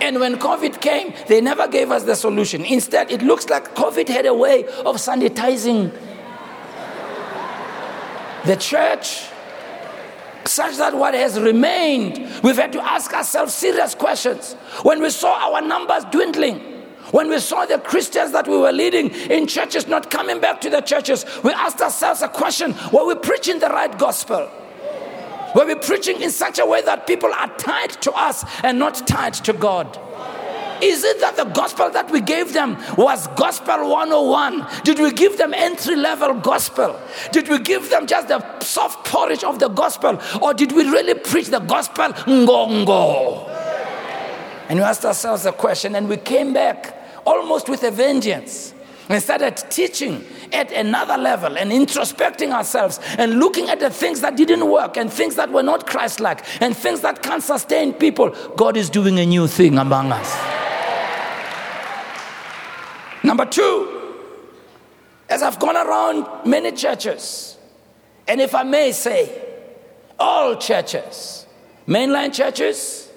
And 0.01 0.19
when 0.19 0.37
COVID 0.37 0.81
came, 0.81 1.13
they 1.27 1.39
never 1.39 1.67
gave 1.67 1.91
us 1.91 2.03
the 2.03 2.15
solution. 2.15 2.65
Instead, 2.65 3.11
it 3.11 3.21
looks 3.21 3.47
like 3.49 3.75
COVID 3.75 4.07
had 4.07 4.25
a 4.25 4.33
way 4.33 4.65
of 4.65 4.97
sanitizing 4.97 5.91
the 8.45 8.55
church 8.55 9.29
such 10.47 10.77
that 10.77 10.95
what 10.95 11.13
has 11.13 11.39
remained, 11.39 12.17
we've 12.43 12.55
had 12.55 12.71
to 12.73 12.83
ask 12.83 13.13
ourselves 13.13 13.53
serious 13.53 13.95
questions. 13.95 14.53
When 14.83 15.01
we 15.01 15.09
saw 15.09 15.33
our 15.33 15.61
numbers 15.61 16.05
dwindling, 16.05 16.59
when 17.11 17.29
we 17.29 17.39
saw 17.39 17.65
the 17.65 17.77
Christians 17.77 18.31
that 18.31 18.47
we 18.47 18.57
were 18.57 18.71
leading 18.71 19.09
in 19.29 19.47
churches 19.47 19.87
not 19.87 20.09
coming 20.09 20.39
back 20.39 20.61
to 20.61 20.69
the 20.69 20.81
churches, 20.81 21.25
we 21.43 21.51
asked 21.51 21.81
ourselves 21.81 22.21
a 22.21 22.27
question 22.27 22.75
were 22.91 23.05
we 23.05 23.15
preaching 23.15 23.59
the 23.59 23.69
right 23.69 23.95
gospel? 23.97 24.49
Were 25.55 25.65
we 25.65 25.75
preaching 25.75 26.21
in 26.21 26.31
such 26.31 26.59
a 26.59 26.65
way 26.65 26.81
that 26.81 27.07
people 27.07 27.31
are 27.33 27.47
tied 27.57 27.91
to 28.01 28.11
us 28.11 28.43
and 28.63 28.77
not 28.77 29.07
tied 29.07 29.35
to 29.35 29.53
God? 29.53 29.97
Is 30.85 31.03
it 31.03 31.19
that 31.19 31.35
the 31.35 31.45
gospel 31.45 31.89
that 31.89 32.11
we 32.11 32.21
gave 32.21 32.53
them 32.53 32.77
was 32.95 33.25
gospel 33.29 33.89
101? 33.89 34.67
Did 34.83 34.99
we 34.99 35.11
give 35.11 35.35
them 35.35 35.51
entry 35.51 35.95
level 35.95 36.35
gospel? 36.35 36.99
Did 37.31 37.49
we 37.49 37.57
give 37.57 37.89
them 37.89 38.05
just 38.05 38.27
the 38.27 38.59
soft 38.59 39.03
porridge 39.07 39.43
of 39.43 39.57
the 39.57 39.67
gospel? 39.67 40.21
Or 40.43 40.53
did 40.53 40.73
we 40.73 40.83
really 40.83 41.15
preach 41.15 41.47
the 41.47 41.57
gospel 41.57 42.09
ngongo? 42.09 43.49
And 44.69 44.77
we 44.77 44.85
asked 44.85 45.05
ourselves 45.05 45.47
a 45.47 45.51
question 45.51 45.95
and 45.95 46.07
we 46.07 46.17
came 46.17 46.53
back 46.53 46.95
almost 47.25 47.67
with 47.67 47.81
a 47.81 47.89
vengeance 47.89 48.75
and 49.09 49.21
started 49.23 49.57
teaching 49.71 50.23
at 50.53 50.71
another 50.71 51.17
level 51.17 51.57
and 51.57 51.71
introspecting 51.71 52.51
ourselves 52.51 52.99
and 53.17 53.39
looking 53.39 53.69
at 53.69 53.79
the 53.79 53.89
things 53.89 54.21
that 54.21 54.37
didn't 54.37 54.69
work 54.69 54.97
and 54.97 55.11
things 55.11 55.33
that 55.35 55.51
were 55.51 55.63
not 55.63 55.87
Christ 55.87 56.19
like 56.19 56.45
and 56.61 56.77
things 56.77 57.01
that 57.01 57.23
can't 57.23 57.41
sustain 57.41 57.91
people. 57.91 58.29
God 58.55 58.77
is 58.77 58.91
doing 58.91 59.17
a 59.17 59.25
new 59.25 59.47
thing 59.47 59.79
among 59.79 60.11
us. 60.11 60.74
Number 63.25 63.45
two, 63.47 64.13
as 65.27 65.41
I've 65.41 65.57
gone 65.57 65.75
around 65.75 66.45
many 66.45 66.71
churches, 66.71 67.57
and 68.27 68.39
if 68.39 68.53
I 68.53 68.61
may 68.61 68.91
say, 68.91 69.41
all 70.19 70.55
churches, 70.57 71.47
mainline 71.87 72.31
churches, 72.31 73.09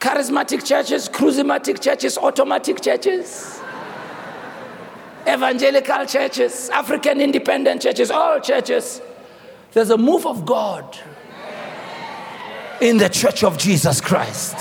charismatic 0.00 0.66
churches, 0.66 1.08
charismatic 1.08 1.80
churches, 1.80 2.18
automatic 2.18 2.82
churches, 2.82 3.58
evangelical 5.26 6.04
churches, 6.04 6.68
African 6.68 7.22
independent 7.22 7.80
churches, 7.80 8.10
all 8.10 8.38
churches. 8.38 9.00
There's 9.72 9.88
a 9.88 9.96
move 9.96 10.26
of 10.26 10.44
God 10.44 10.98
in 12.82 12.98
the 12.98 13.08
church 13.08 13.42
of 13.44 13.56
Jesus 13.56 13.98
Christ. 14.02 14.56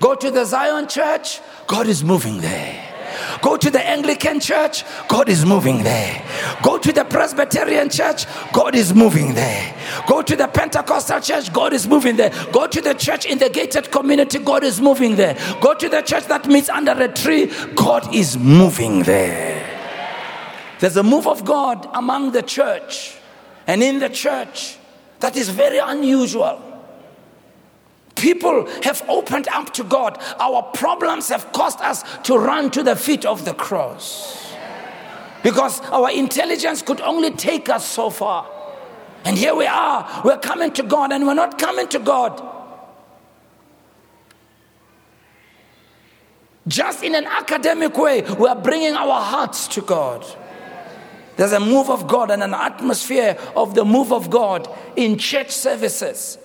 Go 0.00 0.14
to 0.14 0.30
the 0.30 0.44
Zion 0.44 0.88
church, 0.88 1.40
God 1.66 1.86
is 1.86 2.04
moving 2.04 2.40
there. 2.40 2.92
Go 3.40 3.56
to 3.56 3.70
the 3.70 3.80
Anglican 3.80 4.40
church, 4.40 4.84
God 5.08 5.28
is 5.28 5.44
moving 5.44 5.82
there. 5.82 6.22
Go 6.62 6.78
to 6.78 6.92
the 6.92 7.04
Presbyterian 7.04 7.88
church, 7.88 8.26
God 8.52 8.74
is 8.74 8.94
moving 8.94 9.34
there. 9.34 9.74
Go 10.06 10.22
to 10.22 10.36
the 10.36 10.48
Pentecostal 10.48 11.20
church, 11.20 11.52
God 11.52 11.72
is 11.72 11.86
moving 11.86 12.16
there. 12.16 12.30
Go 12.52 12.66
to 12.66 12.80
the 12.80 12.94
church 12.94 13.24
in 13.24 13.38
the 13.38 13.48
gated 13.48 13.90
community, 13.90 14.38
God 14.38 14.64
is 14.64 14.80
moving 14.80 15.16
there. 15.16 15.34
Go 15.60 15.74
to 15.74 15.88
the 15.88 16.02
church 16.02 16.26
that 16.26 16.46
meets 16.46 16.68
under 16.68 16.92
a 16.92 17.08
tree, 17.08 17.50
God 17.74 18.14
is 18.14 18.36
moving 18.36 19.02
there. 19.02 19.64
There's 20.78 20.96
a 20.96 21.02
move 21.02 21.26
of 21.26 21.44
God 21.44 21.88
among 21.94 22.32
the 22.32 22.42
church 22.42 23.16
and 23.66 23.82
in 23.82 23.98
the 23.98 24.10
church 24.10 24.76
that 25.20 25.36
is 25.36 25.48
very 25.48 25.78
unusual. 25.78 26.75
People 28.16 28.66
have 28.82 29.02
opened 29.08 29.46
up 29.48 29.72
to 29.74 29.84
God. 29.84 30.20
Our 30.40 30.62
problems 30.62 31.28
have 31.28 31.52
caused 31.52 31.80
us 31.80 32.02
to 32.24 32.36
run 32.36 32.70
to 32.72 32.82
the 32.82 32.96
feet 32.96 33.24
of 33.24 33.44
the 33.44 33.54
cross. 33.54 34.54
Because 35.42 35.80
our 35.82 36.10
intelligence 36.10 36.82
could 36.82 37.00
only 37.00 37.30
take 37.30 37.68
us 37.68 37.86
so 37.86 38.10
far. 38.10 38.50
And 39.24 39.36
here 39.36 39.54
we 39.54 39.66
are, 39.66 40.22
we're 40.24 40.38
coming 40.38 40.72
to 40.72 40.82
God, 40.82 41.12
and 41.12 41.26
we're 41.26 41.34
not 41.34 41.58
coming 41.58 41.88
to 41.88 41.98
God 41.98 42.40
just 46.68 47.04
in 47.04 47.14
an 47.14 47.26
academic 47.26 47.96
way, 47.96 48.22
we 48.22 48.48
are 48.48 48.60
bringing 48.60 48.94
our 48.94 49.20
hearts 49.20 49.68
to 49.68 49.80
God. 49.80 50.24
There's 51.36 51.52
a 51.52 51.60
move 51.60 51.90
of 51.90 52.08
God 52.08 52.30
and 52.30 52.42
an 52.42 52.54
atmosphere 52.54 53.38
of 53.54 53.74
the 53.74 53.84
move 53.84 54.12
of 54.12 54.30
God 54.30 54.68
in 54.96 55.18
church 55.18 55.50
services. 55.50 56.38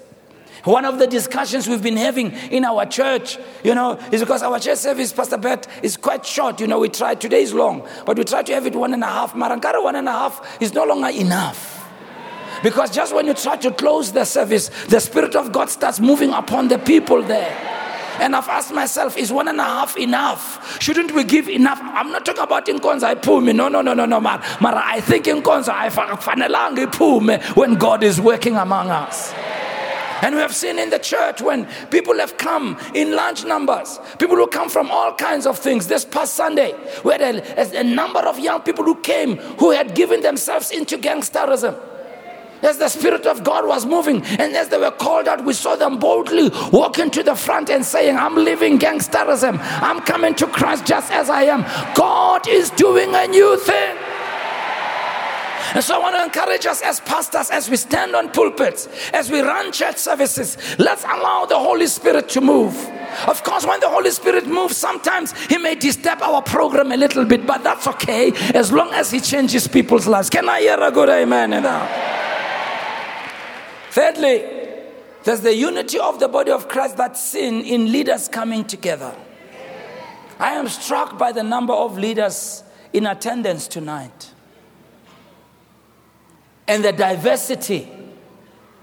One 0.64 0.86
of 0.86 1.00
the 1.00 1.08
discussions 1.08 1.68
we've 1.68 1.82
been 1.82 1.98
having 1.98 2.34
in 2.52 2.66
our 2.66 2.86
church, 2.86 3.38
you 3.64 3.74
know, 3.74 4.00
is 4.12 4.22
because 4.22 4.44
our 4.44 4.60
church 4.60 4.78
service, 4.78 5.12
Pastor 5.12 5.38
Bert, 5.38 5.68
is 5.82 5.98
quite 5.98 6.26
short. 6.26 6.60
You 6.60 6.68
know, 6.68 6.80
we 6.80 6.90
try, 6.90 7.16
today 7.16 7.42
is 7.42 7.54
long, 7.54 7.88
but 8.06 8.18
we 8.18 8.24
try 8.24 8.44
to 8.44 8.54
have 8.54 8.68
it 8.68 8.76
one 8.76 8.94
and 8.94 9.04
a 9.04 9.08
half. 9.08 9.34
Marankara 9.34 9.84
one 9.84 9.96
and 9.96 10.08
a 10.08 10.12
half 10.12 10.62
is 10.62 10.74
no 10.74 10.86
longer 10.86 11.10
enough. 11.10 11.80
Because 12.62 12.92
just 12.92 13.16
when 13.16 13.26
you 13.26 13.34
try 13.34 13.58
to 13.58 13.72
close 13.72 14.12
the 14.12 14.24
service, 14.24 14.70
the 14.86 15.00
Spirit 15.00 15.36
of 15.36 15.52
God 15.52 15.70
starts 15.70 16.00
moving 16.00 16.32
upon 16.32 16.68
the 16.68 16.78
people 16.78 17.24
there. 17.24 17.58
And 18.20 18.36
I've 18.36 18.48
asked 18.50 18.72
myself, 18.72 19.18
is 19.18 19.32
one 19.32 19.48
and 19.48 19.60
a 19.60 19.64
half 19.64 19.98
enough? 19.98 20.80
Shouldn't 20.80 21.12
we 21.12 21.24
give 21.24 21.50
enough? 21.50 21.80
I'm 21.82 22.12
not 22.12 22.24
talking 22.24 22.44
about 22.44 22.68
inkonzo 22.68 23.16
iphume. 23.16 23.56
No, 23.56 23.68
no, 23.68 23.82
no, 23.82 23.96
no, 23.96 24.06
no, 24.06 24.20
man. 24.20 24.44
Mara, 24.60 24.84
I 24.86 25.02
think 25.02 25.26
inkonzo 25.26 25.74
ayifanelanga 25.74 26.86
iphume 26.86 27.42
when 27.56 27.76
God 27.76 28.04
is 28.04 28.22
working 28.22 28.58
among 28.58 28.92
us. 28.92 29.34
And 30.22 30.36
we 30.36 30.42
have 30.42 30.56
seen 30.56 30.78
in 30.78 30.90
the 30.90 31.00
church 31.00 31.42
when 31.42 31.68
people 31.90 32.18
have 32.20 32.38
come 32.38 32.78
in 32.94 33.16
large 33.16 33.44
numbers, 33.44 34.00
people 34.20 34.36
who 34.36 34.48
come 34.48 34.70
from 34.70 34.92
all 34.92 35.14
kinds 35.14 35.48
of 35.48 35.58
things. 35.58 35.88
This 35.88 36.06
past 36.06 36.36
Sunday, 36.36 36.76
we 37.04 37.14
had 37.14 37.22
a, 37.22 37.80
a 37.80 37.84
number 37.84 38.20
of 38.20 38.40
young 38.40 38.62
people 38.62 38.84
who 38.84 38.96
came 39.02 39.38
who 39.58 39.72
had 39.72 39.96
given 39.96 40.22
themselves 40.22 40.72
into 40.72 40.98
gangsterism. 40.98 41.80
As 42.62 42.78
the 42.78 42.90
Spirit 42.90 43.26
of 43.26 43.44
God 43.44 43.68
was 43.68 43.88
moving, 43.88 44.24
and 44.24 44.56
as 44.56 44.70
they 44.70 44.78
were 44.78 44.92
called 44.92 45.28
out, 45.28 45.44
we 45.44 45.54
saw 45.54 45.76
them 45.76 45.98
boldly 45.98 46.52
walking 46.72 47.10
to 47.10 47.24
the 47.24 47.34
front 47.34 47.72
and 47.72 47.84
saying, 47.84 48.16
I'm 48.16 48.36
leaving 48.36 48.78
gangsterism. 48.78 49.58
I'm 49.60 50.02
coming 50.02 50.36
to 50.36 50.46
Christ 50.46 50.86
just 50.86 51.12
as 51.12 51.30
I 51.32 51.44
am. 51.44 51.62
God 51.96 52.48
is 52.48 52.70
doing 52.72 53.16
a 53.16 53.28
new 53.28 53.58
thing. 53.58 53.98
And 55.74 55.84
so 55.84 55.96
I 55.96 56.00
want 56.00 56.16
to 56.16 56.24
encourage 56.24 56.66
us 56.66 56.82
as 56.82 57.00
pastors, 57.00 57.50
as 57.50 57.70
we 57.70 57.78
stand 57.78 58.16
on 58.16 58.30
pulpits, 58.32 58.88
as 59.14 59.32
we 59.32 59.42
run 59.42 59.72
church 59.72 59.98
services, 59.98 60.58
let's 60.80 61.04
allow 61.04 61.46
the 61.46 61.58
Holy 61.58 61.88
Spirit 61.88 62.30
to 62.30 62.42
move. 62.42 62.76
Of 63.28 63.44
course, 63.44 63.66
when 63.66 63.80
the 63.80 63.90
Holy 63.90 64.12
Spirit 64.12 64.48
moves, 64.48 64.78
sometimes 64.78 65.34
He 65.48 65.58
may 65.58 65.76
disturb 65.76 66.22
our 66.22 66.42
program 66.42 66.92
a 66.92 66.98
little 66.98 67.26
bit, 67.26 67.46
but 67.46 67.64
that's 67.64 67.88
okay 67.88 68.32
as 68.54 68.72
long 68.72 68.92
as 68.92 69.12
He 69.12 69.20
changes 69.20 69.68
people's 69.68 70.08
lives. 70.08 70.30
Can 70.30 70.50
I 70.50 70.62
hear 70.62 70.80
a 70.80 70.92
good 70.92 71.10
amen 71.10 71.52
now? 71.52 71.88
Thirdly, 73.92 74.44
there's 75.24 75.42
the 75.42 75.56
unity 75.56 76.00
of 76.00 76.20
the 76.20 76.28
body 76.28 76.52
of 76.52 76.68
Christ 76.68 76.98
that's 76.98 77.22
seen 77.24 77.62
in 77.66 77.92
leaders 77.92 78.28
coming 78.28 78.66
together. 78.66 79.14
I 80.40 80.54
am 80.54 80.68
struck 80.68 81.18
by 81.18 81.32
the 81.32 81.44
number 81.44 81.74
of 81.74 81.98
leaders 81.98 82.64
in 82.94 83.06
attendance 83.06 83.68
tonight 83.68 84.31
and 86.72 86.86
the 86.86 86.94
diversity 86.94 87.86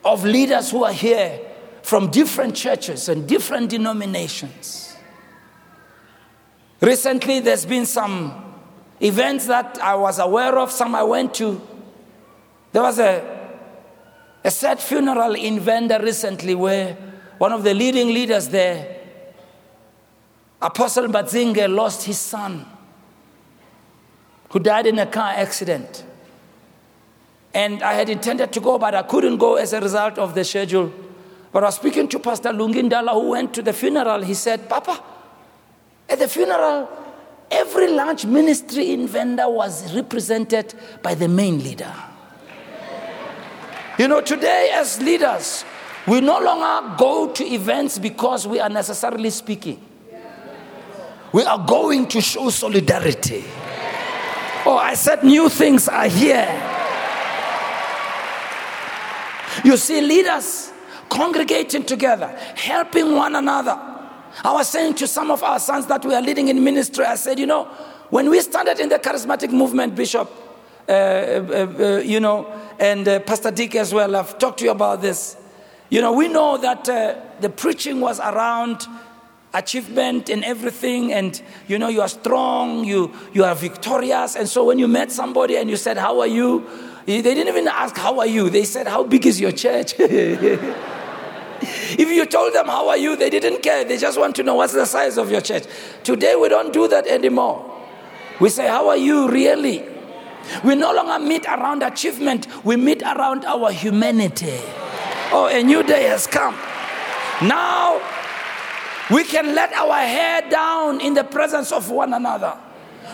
of 0.05 0.23
leaders 0.23 0.71
who 0.71 0.85
are 0.85 0.93
here 0.93 1.41
from 1.81 2.11
different 2.11 2.55
churches 2.55 3.09
and 3.09 3.27
different 3.27 3.71
denominations. 3.71 4.95
Recently, 6.83 7.41
there's 7.41 7.65
been 7.65 7.87
some 7.87 8.45
events 9.01 9.47
that 9.47 9.79
I 9.83 9.95
was 9.95 10.19
aware 10.19 10.59
of, 10.59 10.71
some 10.71 10.95
I 10.95 11.03
went 11.03 11.33
to. 11.37 11.67
There 12.73 12.83
was 12.83 12.99
a, 12.99 13.57
a 14.45 14.51
sad 14.51 14.81
funeral 14.81 15.35
in 15.35 15.59
Venda 15.59 15.99
recently 15.99 16.55
where 16.55 16.93
one 17.39 17.55
of 17.55 17.65
the 17.65 17.73
leading 17.73 18.09
leaders 18.09 18.49
there, 18.49 18.99
Apostle 20.61 21.07
Batzinge, 21.07 21.75
lost 21.75 22.05
his 22.05 22.19
son 22.19 22.67
who 24.51 24.59
died 24.59 24.87
in 24.87 24.99
a 24.99 25.07
car 25.07 25.31
accident. 25.31 26.05
And 27.55 27.83
I 27.83 27.95
had 27.95 28.09
intended 28.09 28.53
to 28.53 28.61
go, 28.61 28.79
but 28.79 28.95
I 28.95 29.03
couldn't 29.03 29.39
go 29.39 29.57
as 29.57 29.73
a 29.73 29.81
result 29.81 30.19
of 30.19 30.35
the 30.35 30.45
schedule. 30.45 30.93
But 31.53 31.63
I 31.65 31.67
was 31.67 31.77
speaking 31.77 32.09
to 32.09 32.19
Pastor 32.19 32.51
Lungindala, 32.51 33.13
who 33.13 33.31
went 33.31 33.55
to 33.55 33.63
the 33.63 33.73
funeral. 33.73 34.23
He 34.23 34.35
said, 34.35 34.69
Papa, 34.69 35.03
at 36.09 36.19
the 36.19 36.29
funeral, 36.29 36.89
every 37.51 37.89
large 37.89 38.27
ministry 38.27 38.93
in 38.93 39.07
Venda 39.07 39.49
was 39.49 39.95
represented 39.95 40.75
by 41.03 41.15
the 41.15 41.29
main 41.29 41.63
leader. 41.63 41.95
You 43.99 44.09
know, 44.09 44.21
today 44.21 44.71
as 44.75 45.01
leaders, 45.01 45.65
we 46.07 46.21
no 46.21 46.39
longer 46.39 46.97
go 46.97 47.33
to 47.33 47.45
events 47.45 47.99
because 47.99 48.47
we 48.47 48.61
are 48.61 48.69
necessarily 48.69 49.31
speaking. 49.31 49.85
We 51.33 51.43
are 51.43 51.59
going 51.67 52.09
to 52.09 52.21
show 52.21 52.49
solidarity. 52.51 53.45
Oh, 54.65 54.79
I 54.81 54.95
said 54.95 55.25
new 55.25 55.49
things 55.49 55.89
are 55.89 56.09
here. 56.09 56.77
You 59.65 59.77
see 59.77 60.01
leaders 60.01 60.73
congregating 61.09 61.85
together, 61.85 62.29
helping 62.55 63.15
one 63.15 63.35
another. 63.35 63.79
I 64.45 64.53
was 64.53 64.69
saying 64.69 64.95
to 64.97 65.07
some 65.07 65.31
of 65.31 65.43
our 65.43 65.59
sons 65.59 65.87
that 65.87 66.05
we 66.05 66.15
are 66.15 66.23
leading 66.23 66.49
in 66.49 66.63
ministry, 66.63 67.05
I 67.05 67.17
said, 67.17 67.39
you 67.39 67.47
know, 67.47 67.65
when 68.11 68.31
we 68.31 68.41
started 68.41 68.79
in 68.81 68.89
the 68.89 68.99
charismatic 68.99 69.51
movement, 69.51 69.95
Bishop, 69.95 70.31
uh, 70.89 70.93
uh, 70.93 71.67
uh, 71.79 72.03
you 72.05 72.21
know, 72.21 72.51
and 72.79 73.07
uh, 73.07 73.21
Pastor 73.21 73.51
Dick 73.51 73.75
as 73.75 73.93
well, 73.93 74.15
I've 74.17 74.39
talked 74.39 74.61
to 74.61 74.65
you 74.65 74.71
about 74.71 75.03
this. 75.03 75.37
You 75.91 76.01
know, 76.01 76.13
we 76.13 76.29
know 76.29 76.57
that 76.59 76.89
uh, 76.89 77.17
the 77.41 77.51
preaching 77.51 78.01
was 78.01 78.21
around 78.21 78.87
achievement 79.55 80.29
and 80.29 80.45
everything, 80.45 81.13
and 81.13 81.41
you 81.67 81.79
know, 81.79 81.89
you 81.89 82.01
are 82.01 82.09
strong, 82.09 82.85
you, 82.85 83.13
you 83.33 83.45
are 83.45 83.55
victorious. 83.55 84.37
And 84.37 84.49
so 84.49 84.65
when 84.65 84.79
you 84.79 84.89
met 84.89 85.11
somebody 85.11 85.57
and 85.57 85.69
you 85.69 85.77
said, 85.77 85.97
How 85.97 86.21
are 86.21 86.27
you? 86.27 86.67
They 87.09 87.23
didn't 87.23 87.49
even 87.49 87.67
ask, 87.67 87.97
How 87.97 88.19
are 88.19 88.27
you? 88.27 88.51
They 88.51 88.65
said, 88.65 88.87
How 88.87 89.03
big 89.03 89.25
is 89.25 89.41
your 89.41 89.51
church? 89.51 89.95
if 89.99 90.61
you 91.99 92.27
told 92.27 92.53
them, 92.53 92.67
How 92.67 92.87
are 92.91 92.99
you? 92.99 93.17
they 93.17 93.31
didn't 93.31 93.63
care. 93.63 93.83
They 93.83 93.97
just 93.97 94.21
want 94.21 94.37
to 94.37 94.43
know 94.43 94.57
what's 94.57 94.75
the 94.75 94.85
size 94.85 95.17
of 95.17 95.31
your 95.31 95.41
church. 95.41 95.65
Today, 96.05 96.37
we 96.37 96.51
don't 96.51 96.71
do 96.71 96.87
that 96.89 97.07
anymore. 97.07 97.65
We 98.39 98.51
say, 98.51 98.69
How 98.69 98.91
are 98.91 98.97
you 98.99 99.31
really? 99.31 99.87
We 100.63 100.75
no 100.75 100.93
longer 100.93 101.25
meet 101.25 101.47
around 101.47 101.83
achievement, 101.83 102.47
we 102.63 102.77
meet 102.77 103.01
around 103.01 103.47
our 103.47 103.73
humanity. 103.73 104.61
Oh, 105.33 105.49
a 105.51 105.63
new 105.63 105.83
day 105.83 106.09
has 106.09 106.27
come. 106.27 106.57
Now, 107.41 108.03
we 109.11 109.25
can 109.25 109.55
let 109.55 109.73
our 109.73 109.97
hair 109.97 110.43
down 110.51 111.01
in 111.01 111.15
the 111.15 111.25
presence 111.25 111.73
of 111.73 111.91
one 111.91 112.13
another. 112.13 112.59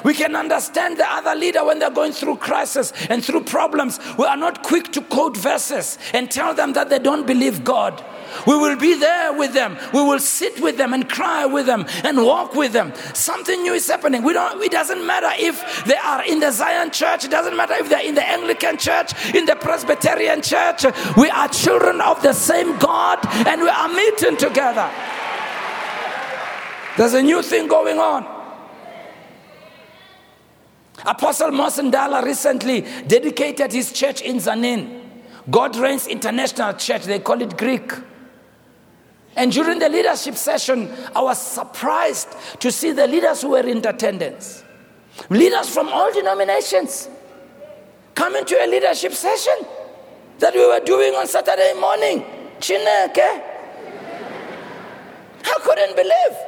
We 0.04 0.12
can 0.12 0.36
understand 0.36 0.98
the 0.98 1.10
other 1.10 1.34
leader 1.34 1.64
when 1.64 1.78
they're 1.78 1.90
going 1.90 2.12
through 2.12 2.36
crisis 2.36 2.92
and 3.08 3.24
through 3.24 3.44
problems. 3.44 3.98
We 4.18 4.26
are 4.26 4.36
not 4.36 4.62
quick 4.62 4.92
to 4.92 5.00
quote 5.00 5.36
verses 5.36 5.98
and 6.12 6.30
tell 6.30 6.54
them 6.54 6.74
that 6.74 6.90
they 6.90 6.98
don't 6.98 7.26
believe 7.26 7.64
God. 7.64 8.04
We 8.46 8.56
will 8.56 8.76
be 8.76 8.94
there 8.98 9.32
with 9.32 9.54
them. 9.54 9.78
We 9.92 10.02
will 10.02 10.18
sit 10.18 10.60
with 10.60 10.76
them 10.76 10.92
and 10.92 11.08
cry 11.08 11.46
with 11.46 11.66
them 11.66 11.86
and 12.02 12.18
walk 12.18 12.54
with 12.54 12.72
them. 12.72 12.92
Something 13.14 13.62
new 13.62 13.72
is 13.72 13.88
happening. 13.88 14.22
We 14.22 14.34
don't, 14.34 14.62
it 14.62 14.72
doesn't 14.72 15.06
matter 15.06 15.30
if 15.38 15.84
they 15.84 15.96
are 15.96 16.22
in 16.24 16.40
the 16.40 16.50
Zion 16.50 16.90
church, 16.90 17.24
it 17.24 17.30
doesn't 17.30 17.56
matter 17.56 17.74
if 17.74 17.88
they're 17.88 18.04
in 18.04 18.14
the 18.14 18.28
Anglican 18.28 18.76
church, 18.76 19.12
in 19.34 19.46
the 19.46 19.56
Presbyterian 19.56 20.42
church. 20.42 20.84
We 21.16 21.30
are 21.30 21.48
children 21.48 22.00
of 22.00 22.22
the 22.22 22.32
same 22.32 22.76
God 22.78 23.20
and 23.46 23.62
we 23.62 23.68
are 23.68 23.88
meeting 23.88 24.36
together. 24.36 24.90
There's 26.98 27.14
a 27.14 27.22
new 27.22 27.42
thing 27.42 27.68
going 27.68 27.98
on. 27.98 28.33
Apostle 31.04 31.50
Mosendala 31.50 32.22
recently 32.24 32.82
dedicated 33.06 33.72
his 33.72 33.92
church 33.92 34.22
in 34.22 34.36
Zanin. 34.36 35.02
God 35.50 35.76
Reigns 35.76 36.06
International 36.06 36.72
Church, 36.72 37.04
they 37.04 37.18
call 37.18 37.42
it 37.42 37.56
Greek. 37.58 37.92
And 39.36 39.52
during 39.52 39.78
the 39.78 39.88
leadership 39.88 40.36
session, 40.36 40.90
I 41.14 41.20
was 41.20 41.38
surprised 41.38 42.28
to 42.60 42.70
see 42.70 42.92
the 42.92 43.06
leaders 43.06 43.42
who 43.42 43.50
were 43.50 43.66
in 43.66 43.84
attendance. 43.84 44.64
Leaders 45.28 45.68
from 45.68 45.88
all 45.88 46.12
denominations 46.12 47.08
coming 48.14 48.44
to 48.44 48.64
a 48.64 48.66
leadership 48.66 49.12
session 49.12 49.54
that 50.38 50.54
we 50.54 50.66
were 50.66 50.80
doing 50.80 51.14
on 51.14 51.26
Saturday 51.26 51.74
morning. 51.78 52.24
Chineke. 52.60 53.42
I 55.46 55.58
couldn't 55.62 55.96
believe. 55.96 56.38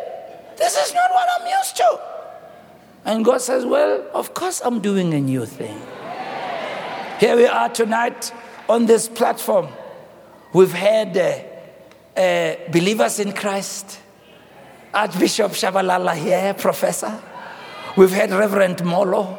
This 0.56 0.76
is 0.76 0.94
not 0.94 1.10
what 1.12 1.28
I'm 1.38 1.46
used 1.46 1.76
to. 1.76 2.15
And 3.06 3.24
God 3.24 3.40
says, 3.40 3.64
Well, 3.64 4.04
of 4.12 4.34
course 4.34 4.60
I'm 4.64 4.80
doing 4.80 5.14
a 5.14 5.20
new 5.20 5.46
thing. 5.46 5.80
Here 7.20 7.36
we 7.36 7.46
are 7.46 7.68
tonight 7.68 8.32
on 8.68 8.86
this 8.86 9.08
platform. 9.08 9.68
We've 10.52 10.72
had 10.72 11.16
uh, 11.16 12.20
uh, 12.20 12.56
believers 12.72 13.20
in 13.20 13.32
Christ, 13.32 14.00
Archbishop 14.92 15.52
Shabalala 15.52 16.16
here, 16.16 16.52
professor. 16.54 17.22
We've 17.96 18.10
had 18.10 18.32
Reverend 18.32 18.84
Molo. 18.84 19.38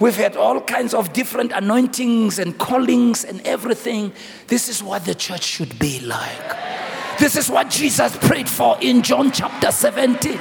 We've 0.00 0.16
had 0.16 0.36
all 0.36 0.60
kinds 0.60 0.92
of 0.92 1.12
different 1.12 1.52
anointings 1.52 2.40
and 2.40 2.58
callings 2.58 3.24
and 3.24 3.40
everything. 3.46 4.12
This 4.48 4.68
is 4.68 4.82
what 4.82 5.04
the 5.04 5.14
church 5.14 5.44
should 5.44 5.78
be 5.78 6.00
like. 6.00 7.18
This 7.20 7.36
is 7.36 7.48
what 7.48 7.70
Jesus 7.70 8.16
prayed 8.16 8.48
for 8.48 8.76
in 8.80 9.02
John 9.02 9.30
chapter 9.30 9.70
17 9.70 10.36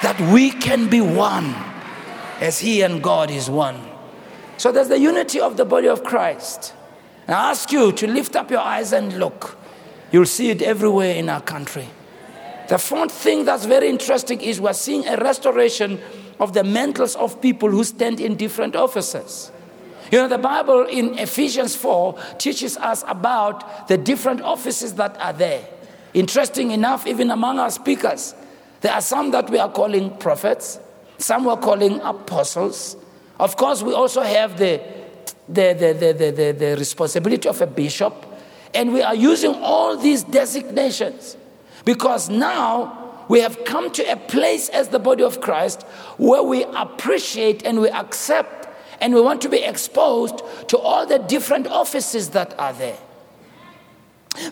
that 0.00 0.18
we 0.32 0.50
can 0.50 0.88
be 0.88 1.02
one 1.02 1.54
as 2.40 2.58
He 2.58 2.82
and 2.82 3.02
God 3.02 3.30
is 3.30 3.50
one. 3.50 3.80
So 4.56 4.72
there's 4.72 4.88
the 4.88 4.98
unity 4.98 5.40
of 5.40 5.56
the 5.56 5.64
body 5.64 5.88
of 5.88 6.02
Christ. 6.02 6.74
And 7.26 7.36
I 7.36 7.50
ask 7.50 7.70
you 7.70 7.92
to 7.92 8.06
lift 8.06 8.36
up 8.36 8.50
your 8.50 8.60
eyes 8.60 8.92
and 8.92 9.18
look. 9.18 9.58
You'll 10.10 10.26
see 10.26 10.50
it 10.50 10.62
everywhere 10.62 11.14
in 11.14 11.28
our 11.28 11.40
country. 11.40 11.88
The 12.68 12.78
fourth 12.78 13.12
thing 13.12 13.44
that's 13.44 13.64
very 13.64 13.88
interesting 13.88 14.40
is 14.40 14.60
we're 14.60 14.72
seeing 14.72 15.06
a 15.06 15.16
restoration 15.16 16.00
of 16.40 16.52
the 16.52 16.64
mantles 16.64 17.16
of 17.16 17.40
people 17.40 17.70
who 17.70 17.84
stand 17.84 18.20
in 18.20 18.36
different 18.36 18.76
offices. 18.76 19.50
You 20.10 20.18
know, 20.18 20.28
the 20.28 20.38
Bible 20.38 20.86
in 20.86 21.18
Ephesians 21.18 21.76
4 21.76 22.18
teaches 22.38 22.76
us 22.78 23.04
about 23.06 23.88
the 23.88 23.98
different 23.98 24.40
offices 24.40 24.94
that 24.94 25.20
are 25.20 25.32
there. 25.32 25.66
Interesting 26.14 26.70
enough, 26.70 27.06
even 27.06 27.30
among 27.30 27.58
our 27.58 27.70
speakers, 27.70 28.34
there 28.80 28.92
are 28.92 29.02
some 29.02 29.30
that 29.32 29.50
we 29.50 29.58
are 29.58 29.70
calling 29.70 30.16
prophets, 30.16 30.78
some 31.18 31.44
were 31.44 31.56
calling 31.56 32.00
apostles. 32.00 32.96
Of 33.38 33.56
course, 33.56 33.82
we 33.82 33.92
also 33.92 34.22
have 34.22 34.58
the, 34.58 34.80
the, 35.48 35.72
the, 35.74 35.92
the, 35.92 36.32
the, 36.32 36.52
the 36.52 36.76
responsibility 36.76 37.48
of 37.48 37.60
a 37.60 37.66
bishop. 37.66 38.24
And 38.74 38.92
we 38.92 39.02
are 39.02 39.14
using 39.14 39.54
all 39.56 39.96
these 39.96 40.22
designations 40.22 41.36
because 41.84 42.28
now 42.28 43.24
we 43.28 43.40
have 43.40 43.64
come 43.64 43.90
to 43.92 44.02
a 44.10 44.16
place 44.16 44.68
as 44.68 44.88
the 44.88 44.98
body 44.98 45.22
of 45.22 45.40
Christ 45.40 45.82
where 46.16 46.42
we 46.42 46.64
appreciate 46.64 47.64
and 47.64 47.80
we 47.80 47.88
accept 47.90 48.68
and 49.00 49.14
we 49.14 49.20
want 49.20 49.40
to 49.42 49.48
be 49.48 49.62
exposed 49.62 50.42
to 50.68 50.78
all 50.78 51.06
the 51.06 51.18
different 51.18 51.66
offices 51.66 52.30
that 52.30 52.58
are 52.58 52.72
there. 52.72 52.98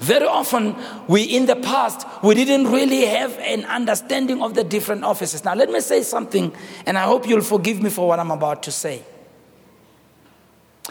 Very 0.01 0.27
often, 0.27 0.77
we 1.09 1.23
in 1.23 1.47
the 1.47 1.57
past, 1.57 2.07
we 2.23 2.35
didn't 2.35 2.71
really 2.71 3.07
have 3.07 3.37
an 3.39 3.65
understanding 3.65 4.43
of 4.43 4.55
the 4.55 4.65
different 4.65 5.05
offices. 5.05 5.45
Now, 5.45 5.55
let 5.55 5.71
me 5.71 5.81
say 5.81 6.03
something, 6.03 6.53
and 6.87 6.99
I 6.99 7.05
hope 7.05 7.29
you'll 7.29 7.41
forgive 7.43 7.83
me 7.83 7.91
for 7.91 8.09
what 8.09 8.19
I'm 8.19 8.31
about 8.31 8.63
to 8.65 8.73
say. 8.73 9.03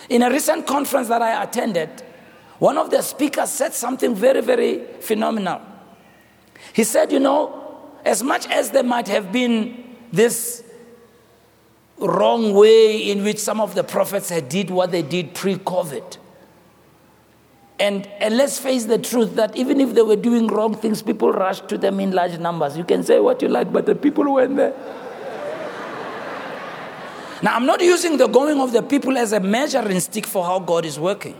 In 0.09 0.21
a 0.21 0.29
recent 0.29 0.67
conference 0.67 1.07
that 1.07 1.21
I 1.21 1.43
attended, 1.43 1.89
one 2.59 2.77
of 2.77 2.89
the 2.89 3.01
speakers 3.01 3.49
said 3.49 3.73
something 3.73 4.15
very, 4.15 4.41
very 4.41 4.85
phenomenal. 4.99 5.61
He 6.73 6.83
said, 6.83 7.11
You 7.11 7.19
know, 7.19 7.89
as 8.05 8.23
much 8.23 8.47
as 8.47 8.71
there 8.71 8.83
might 8.83 9.07
have 9.07 9.31
been 9.31 9.83
this 10.11 10.63
wrong 11.97 12.53
way 12.53 12.97
in 13.09 13.23
which 13.23 13.39
some 13.39 13.59
of 13.59 13.75
the 13.75 13.83
prophets 13.83 14.29
had 14.29 14.49
did 14.49 14.69
what 14.69 14.91
they 14.91 15.01
did 15.01 15.33
pre-COVID, 15.33 16.17
and, 17.79 18.07
and 18.19 18.37
let's 18.37 18.57
face 18.57 18.85
the 18.85 18.97
truth 18.97 19.35
that 19.35 19.55
even 19.57 19.81
if 19.81 19.93
they 19.95 20.01
were 20.01 20.15
doing 20.15 20.47
wrong 20.47 20.75
things, 20.75 21.01
people 21.01 21.31
rushed 21.31 21.67
to 21.69 21.77
them 21.77 21.99
in 21.99 22.11
large 22.11 22.37
numbers. 22.39 22.77
You 22.77 22.85
can 22.85 23.03
say 23.03 23.19
what 23.19 23.41
you 23.41 23.49
like, 23.49 23.71
but 23.73 23.85
the 23.85 23.95
people 23.95 24.33
weren't 24.33 24.55
there. 24.55 24.73
now, 27.43 27.53
I'm 27.53 27.65
not 27.65 27.81
using 27.81 28.15
the 28.15 28.27
going 28.27 28.61
of 28.61 28.71
the 28.71 28.81
people 28.81 29.17
as 29.17 29.33
a 29.33 29.41
measuring 29.41 29.99
stick 29.99 30.25
for 30.25 30.45
how 30.45 30.59
God 30.59 30.85
is 30.85 30.97
working. 30.97 31.35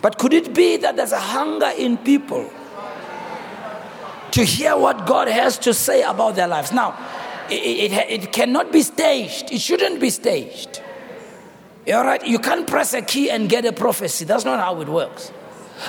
But 0.00 0.18
could 0.18 0.32
it 0.32 0.54
be 0.54 0.76
that 0.76 0.94
there's 0.94 1.12
a 1.12 1.20
hunger 1.20 1.72
in 1.76 1.98
people 1.98 2.48
to 4.30 4.44
hear 4.44 4.76
what 4.76 5.04
God 5.04 5.26
has 5.26 5.58
to 5.58 5.74
say 5.74 6.02
about 6.02 6.36
their 6.36 6.46
lives? 6.46 6.70
Now, 6.70 6.96
it, 7.50 7.92
it, 7.92 8.22
it 8.22 8.32
cannot 8.32 8.70
be 8.70 8.82
staged, 8.82 9.50
it 9.50 9.60
shouldn't 9.60 10.00
be 10.00 10.10
staged. 10.10 10.80
All 11.92 12.04
right, 12.04 12.24
you 12.24 12.38
can't 12.38 12.66
press 12.68 12.94
a 12.94 13.02
key 13.02 13.30
and 13.30 13.48
get 13.48 13.64
a 13.64 13.72
prophecy. 13.72 14.24
That's 14.24 14.44
not 14.44 14.60
how 14.60 14.80
it 14.80 14.88
works. 14.88 15.32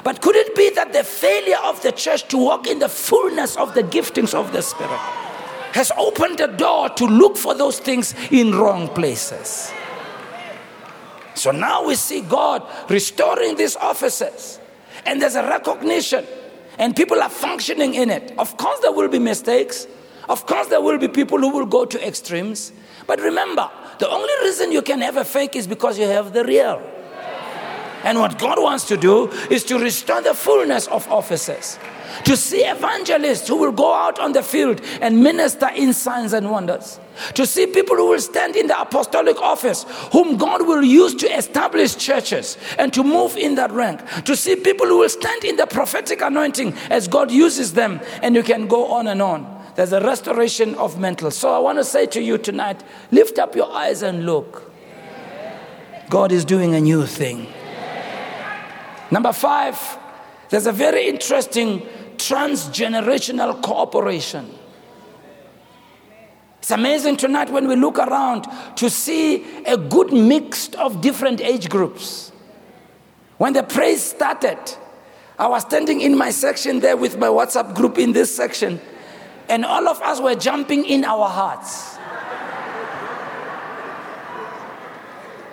But 0.04 0.22
could 0.22 0.36
it 0.36 0.56
be 0.56 0.70
that 0.72 0.94
the 0.94 1.04
failure 1.04 1.58
of 1.64 1.82
the 1.82 1.92
church 1.92 2.28
to 2.30 2.38
walk 2.38 2.68
in 2.68 2.80
the 2.80 2.90
fullness 2.90 3.56
of 3.58 3.74
the 3.74 3.84
giftings 3.84 4.34
of 4.34 4.52
the 4.52 4.62
Spirit 4.62 5.00
has 5.74 5.92
opened 5.98 6.40
the 6.40 6.48
door 6.48 6.90
to 6.90 7.06
look 7.06 7.38
for 7.38 7.54
those 7.54 7.80
things 7.80 8.14
in 8.32 8.54
wrong 8.56 8.88
places? 8.90 9.72
So 11.36 11.52
now 11.52 11.86
we 11.86 11.96
see 11.96 12.22
God 12.22 12.68
restoring 12.90 13.56
these 13.56 13.76
offices, 13.76 14.60
and 15.06 15.22
there's 15.22 15.36
a 15.36 15.44
recognition, 15.44 16.26
and 16.80 16.96
people 16.96 17.22
are 17.22 17.30
functioning 17.30 17.94
in 17.94 18.10
it. 18.10 18.34
Of 18.38 18.58
course, 18.58 18.80
there 18.80 18.92
will 18.92 19.08
be 19.08 19.20
mistakes. 19.20 19.88
Of 20.28 20.46
course, 20.46 20.68
there 20.68 20.82
will 20.82 20.98
be 20.98 21.08
people 21.08 21.38
who 21.38 21.50
will 21.50 21.66
go 21.66 21.86
to 21.86 22.08
extremes. 22.08 22.74
But 23.06 23.22
remember, 23.22 23.70
the 24.00 24.10
only 24.10 24.34
reason 24.44 24.72
you 24.72 24.82
can 24.82 25.00
have 25.02 25.16
a 25.16 25.24
fake 25.24 25.56
is 25.56 25.68
because 25.68 25.98
you 25.98 26.06
have 26.06 26.34
the 26.34 26.44
real. 26.44 26.82
And 28.08 28.20
what 28.20 28.40
God 28.40 28.58
wants 28.64 28.86
to 28.86 28.96
do 28.96 29.30
is 29.52 29.66
to 29.66 29.78
restore 29.78 30.22
the 30.22 30.34
fullness 30.34 30.88
of 30.88 31.06
offices. 31.12 31.78
To 32.24 32.38
see 32.38 32.60
evangelists 32.60 33.50
who 33.50 33.58
will 33.58 33.74
go 33.74 33.94
out 33.94 34.18
on 34.18 34.32
the 34.32 34.42
field 34.42 34.80
and 35.02 35.22
minister 35.22 35.68
in 35.76 35.92
signs 35.92 36.32
and 36.32 36.50
wonders. 36.50 37.02
To 37.34 37.46
see 37.46 37.68
people 37.68 37.98
who 37.98 38.08
will 38.08 38.22
stand 38.22 38.56
in 38.56 38.68
the 38.68 38.80
apostolic 38.80 39.42
office, 39.42 39.86
whom 40.14 40.38
God 40.38 40.66
will 40.66 40.86
use 40.86 41.16
to 41.16 41.28
establish 41.28 41.98
churches 41.98 42.58
and 42.80 42.94
to 42.94 43.04
move 43.04 43.36
in 43.36 43.56
that 43.56 43.72
rank. 43.72 44.00
To 44.24 44.38
see 44.38 44.56
people 44.56 44.88
who 44.88 45.00
will 45.00 45.10
stand 45.10 45.44
in 45.44 45.58
the 45.58 45.68
prophetic 45.68 46.22
anointing 46.22 46.76
as 46.90 47.10
God 47.10 47.30
uses 47.30 47.74
them, 47.74 48.00
and 48.22 48.36
you 48.36 48.42
can 48.42 48.68
go 48.68 48.94
on 48.94 49.08
and 49.08 49.22
on. 49.22 49.54
There's 49.76 49.92
a 49.92 50.00
restoration 50.00 50.76
of 50.76 50.98
mantle. 50.98 51.30
So 51.32 51.54
I 51.54 51.60
want 51.60 51.78
to 51.78 51.84
say 51.84 52.06
to 52.06 52.22
you 52.22 52.38
tonight 52.38 52.82
lift 53.12 53.38
up 53.38 53.54
your 53.54 53.70
eyes 53.70 54.02
and 54.02 54.26
look. 54.26 54.72
God 56.10 56.32
is 56.32 56.46
doing 56.46 56.74
a 56.74 56.80
new 56.80 57.06
thing. 57.06 57.48
Number 59.12 59.32
five, 59.32 59.98
there's 60.50 60.68
a 60.68 60.72
very 60.72 61.08
interesting 61.08 61.82
transgenerational 62.18 63.62
cooperation. 63.62 64.50
It's 66.60 66.72
amazing 66.72 67.18
tonight 67.18 67.50
when 67.50 67.68
we 67.68 67.76
look 67.76 67.98
around 67.98 68.46
to 68.76 68.90
see 68.90 69.64
a 69.64 69.78
good 69.78 70.12
mix 70.12 70.70
of 70.76 71.02
different 71.02 71.40
age 71.40 71.70
groups. 71.70 72.32
When 73.38 73.54
the 73.54 73.64
praise 73.64 74.04
started, 74.04 74.60
I 75.40 75.48
was 75.48 75.62
standing 75.62 76.02
in 76.02 76.18
my 76.18 76.32
section 76.32 76.80
there 76.80 76.98
with 76.98 77.18
my 77.18 77.28
WhatsApp 77.28 77.76
group 77.76 77.98
in 77.98 78.12
this 78.12 78.36
section, 78.36 78.82
and 79.48 79.64
all 79.64 79.88
of 79.88 80.02
us 80.02 80.20
were 80.20 80.36
jumping 80.36 80.86
in 80.86 81.06
our 81.06 81.30
hearts. 81.30 81.97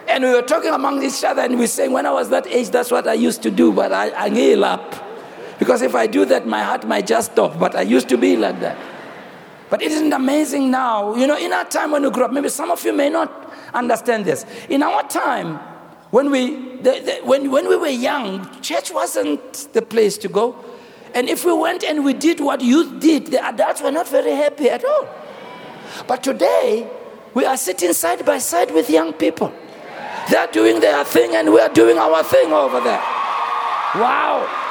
And 0.09 0.25
we 0.25 0.31
were 0.35 0.43
talking 0.43 0.71
among 0.71 1.03
each 1.03 1.25
other 1.25 1.43
and 1.43 1.55
we 1.55 1.61
were 1.61 1.67
saying, 1.67 1.93
when 1.93 2.07
I 2.07 2.11
was 2.11 2.29
that 2.31 2.47
age, 2.47 2.71
that's 2.71 2.91
what 2.91 3.07
I 3.07 3.15
used 3.15 3.43
to 3.43 3.51
do, 3.51 3.73
but 3.73 3.93
I, 3.93 4.11
I 4.13 4.29
nail 4.29 4.65
up. 4.65 4.95
Because 5.59 5.83
if 5.83 5.95
I 5.95 6.07
do 6.07 6.25
that, 6.27 6.47
my 6.47 6.63
heart 6.63 6.87
might 6.87 7.07
just 7.07 7.33
stop. 7.33 7.59
But 7.59 7.75
I 7.75 7.83
used 7.83 8.09
to 8.11 8.19
be 8.19 8.37
like 8.37 8.61
that. 8.61 8.77
But 9.71 9.83
isn't 9.83 10.13
amazing 10.13 10.71
now? 10.71 11.15
You 11.15 11.27
know, 11.27 11.37
in 11.37 11.53
our 11.53 11.65
time 11.65 11.91
when 11.91 12.03
we 12.03 12.11
grew 12.11 12.25
up, 12.25 12.33
maybe 12.33 12.49
some 12.49 12.71
of 12.71 12.85
you 12.85 12.93
may 12.93 13.09
not 13.09 13.53
understand 13.73 14.25
this. 14.25 14.45
In 14.69 14.83
our 14.83 15.03
time, 15.09 15.59
when 16.11 16.31
we, 16.31 16.77
the, 16.77 17.01
the, 17.01 17.21
when, 17.25 17.51
when 17.51 17.69
we 17.69 17.77
were 17.77 17.89
young, 17.89 18.49
church 18.61 18.93
wasn't 18.93 19.73
the 19.73 19.83
place 19.83 20.19
to 20.19 20.29
go. 20.29 20.57
And 21.15 21.29
if 21.29 21.45
we 21.45 21.53
went 21.53 21.83
and 21.83 22.05
we 22.05 22.13
did 22.13 22.41
what 22.41 22.61
youth 22.61 23.01
did, 23.01 23.27
the 23.29 23.45
adults 23.45 23.81
were 23.83 23.91
not 23.91 24.09
very 24.09 24.33
happy 24.33 24.69
at 24.69 24.85
all. 24.85 25.09
But 26.07 26.23
today, 26.23 26.89
we 27.35 27.45
are 27.45 27.57
sitting 27.57 27.93
side 27.93 28.25
by 28.25 28.39
side 28.39 28.73
with 28.73 28.91
young 28.91 29.13
people. 29.13 29.53
They're 30.31 30.47
doing 30.49 30.81
their 30.81 31.05
thing 31.05 31.35
and 31.35 31.53
we're 31.53 31.69
doing 31.69 31.99
our 31.99 32.23
thing 32.23 32.53
over 32.53 32.81
there. 32.81 33.03
Wow. 33.97 34.63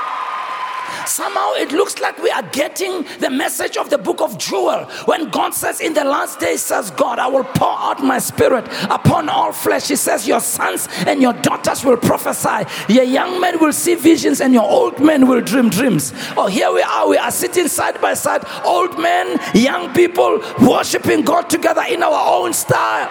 Somehow 1.05 1.53
it 1.53 1.71
looks 1.71 1.99
like 1.99 2.17
we 2.21 2.29
are 2.31 2.43
getting 2.43 3.03
the 3.19 3.29
message 3.29 3.77
of 3.77 3.89
the 3.89 3.97
book 3.97 4.21
of 4.21 4.37
Joel 4.37 4.85
when 5.05 5.29
God 5.29 5.53
says, 5.53 5.81
In 5.81 5.93
the 5.93 6.03
last 6.03 6.39
days, 6.39 6.61
says 6.61 6.91
God, 6.91 7.19
I 7.19 7.27
will 7.27 7.43
pour 7.43 7.77
out 7.77 8.03
my 8.03 8.19
spirit 8.19 8.65
upon 8.89 9.27
all 9.29 9.51
flesh. 9.51 9.89
He 9.89 9.95
says, 9.95 10.27
Your 10.27 10.39
sons 10.39 10.87
and 11.05 11.21
your 11.21 11.33
daughters 11.33 11.83
will 11.83 11.97
prophesy, 11.97 12.65
your 12.91 13.03
young 13.03 13.41
men 13.41 13.59
will 13.59 13.73
see 13.73 13.95
visions, 13.95 14.39
and 14.39 14.53
your 14.53 14.69
old 14.69 14.99
men 14.99 15.27
will 15.27 15.41
dream 15.41 15.69
dreams. 15.69 16.13
Oh, 16.37 16.47
here 16.47 16.71
we 16.71 16.81
are, 16.81 17.07
we 17.07 17.17
are 17.17 17.31
sitting 17.31 17.67
side 17.67 17.99
by 17.99 18.13
side, 18.13 18.43
old 18.63 18.97
men, 18.99 19.39
young 19.53 19.93
people, 19.93 20.41
worshiping 20.61 21.23
God 21.23 21.49
together 21.49 21.83
in 21.89 22.01
our 22.01 22.33
own 22.33 22.53
style. 22.53 23.09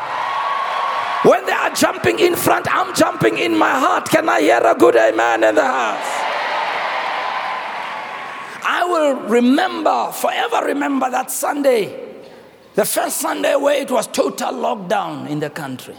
When 1.23 1.47
they 1.47 1.53
are 1.53 1.71
jumping 1.71 2.19
in 2.19 2.35
front, 2.35 2.67
I'm 2.69 2.95
jumping 2.95 3.39
in 3.39 3.57
my 3.57 3.71
heart. 3.71 4.09
Can 4.09 4.29
I 4.29 4.41
hear 4.41 4.61
a 4.65 4.75
good 4.75 4.97
amen 4.97 5.45
in 5.45 5.55
the 5.55 5.65
house? 5.65 6.23
I 8.65 8.85
will 8.89 9.29
remember, 9.29 10.11
forever 10.13 10.67
remember 10.67 11.11
that 11.11 11.31
Sunday, 11.31 11.97
the 12.75 12.85
first 12.85 13.19
Sunday 13.19 13.55
where 13.55 13.81
it 13.81 13.91
was 13.91 14.09
total 14.09 14.53
lockdown 14.53 15.29
in 15.29 15.39
the 15.39 15.51
country. 15.51 15.95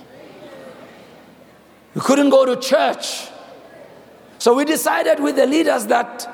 We 1.95 2.01
couldn't 2.01 2.29
go 2.29 2.45
to 2.45 2.59
church. 2.59 3.29
So 4.39 4.53
we 4.53 4.65
decided 4.65 5.21
with 5.21 5.37
the 5.37 5.45
leaders 5.45 5.85
that, 5.87 6.27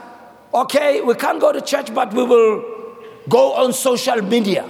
okay, 0.52 1.02
we 1.02 1.14
can't 1.14 1.40
go 1.40 1.52
to 1.52 1.62
church, 1.62 1.94
but 1.94 2.12
we 2.12 2.24
will 2.24 2.64
go 3.28 3.54
on 3.54 3.72
social 3.74 4.20
media. 4.24 4.68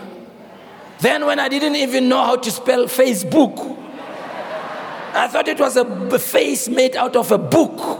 Then, 0.99 1.25
when 1.25 1.39
I 1.39 1.47
didn't 1.47 1.77
even 1.77 2.10
know 2.10 2.21
how 2.21 2.36
to 2.36 2.51
spell 2.51 2.86
Facebook, 2.86 3.79
I 5.13 5.28
thought 5.28 5.48
it 5.48 5.60
was 5.60 5.76
a 5.76 6.19
face 6.19 6.69
made 6.69 6.95
out 6.95 7.15
of 7.15 7.32
a 7.32 7.38
book. 7.38 8.00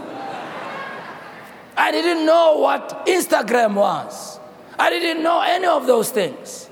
I 1.76 1.90
didn't 1.90 2.26
know 2.26 2.58
what 2.58 3.06
Instagram 3.06 3.74
was. 3.74 4.38
I 4.78 4.90
didn't 4.90 5.22
know 5.22 5.40
any 5.40 5.66
of 5.66 5.86
those 5.86 6.10
things. 6.10 6.68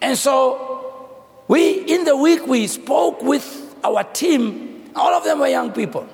And 0.00 0.16
so, 0.16 1.24
we, 1.48 1.80
in 1.80 2.04
the 2.04 2.16
week, 2.16 2.46
we 2.46 2.66
spoke 2.66 3.22
with 3.22 3.76
our 3.84 4.04
team. 4.04 4.90
All 4.94 5.12
of 5.12 5.24
them 5.24 5.40
were 5.40 5.48
young 5.48 5.72
people. 5.72 6.08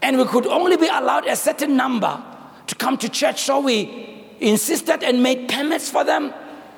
And 0.00 0.18
we 0.18 0.24
could 0.24 0.46
only 0.46 0.76
be 0.76 0.88
allowed 0.88 1.26
a 1.26 1.36
certain 1.36 1.76
number 1.76 2.22
to 2.66 2.74
come 2.74 2.96
to 2.98 3.08
church. 3.08 3.42
So 3.42 3.60
we 3.60 4.24
insisted 4.40 5.02
and 5.02 5.22
made 5.22 5.48
permits 5.48 5.90
for 5.90 6.04
them 6.04 6.32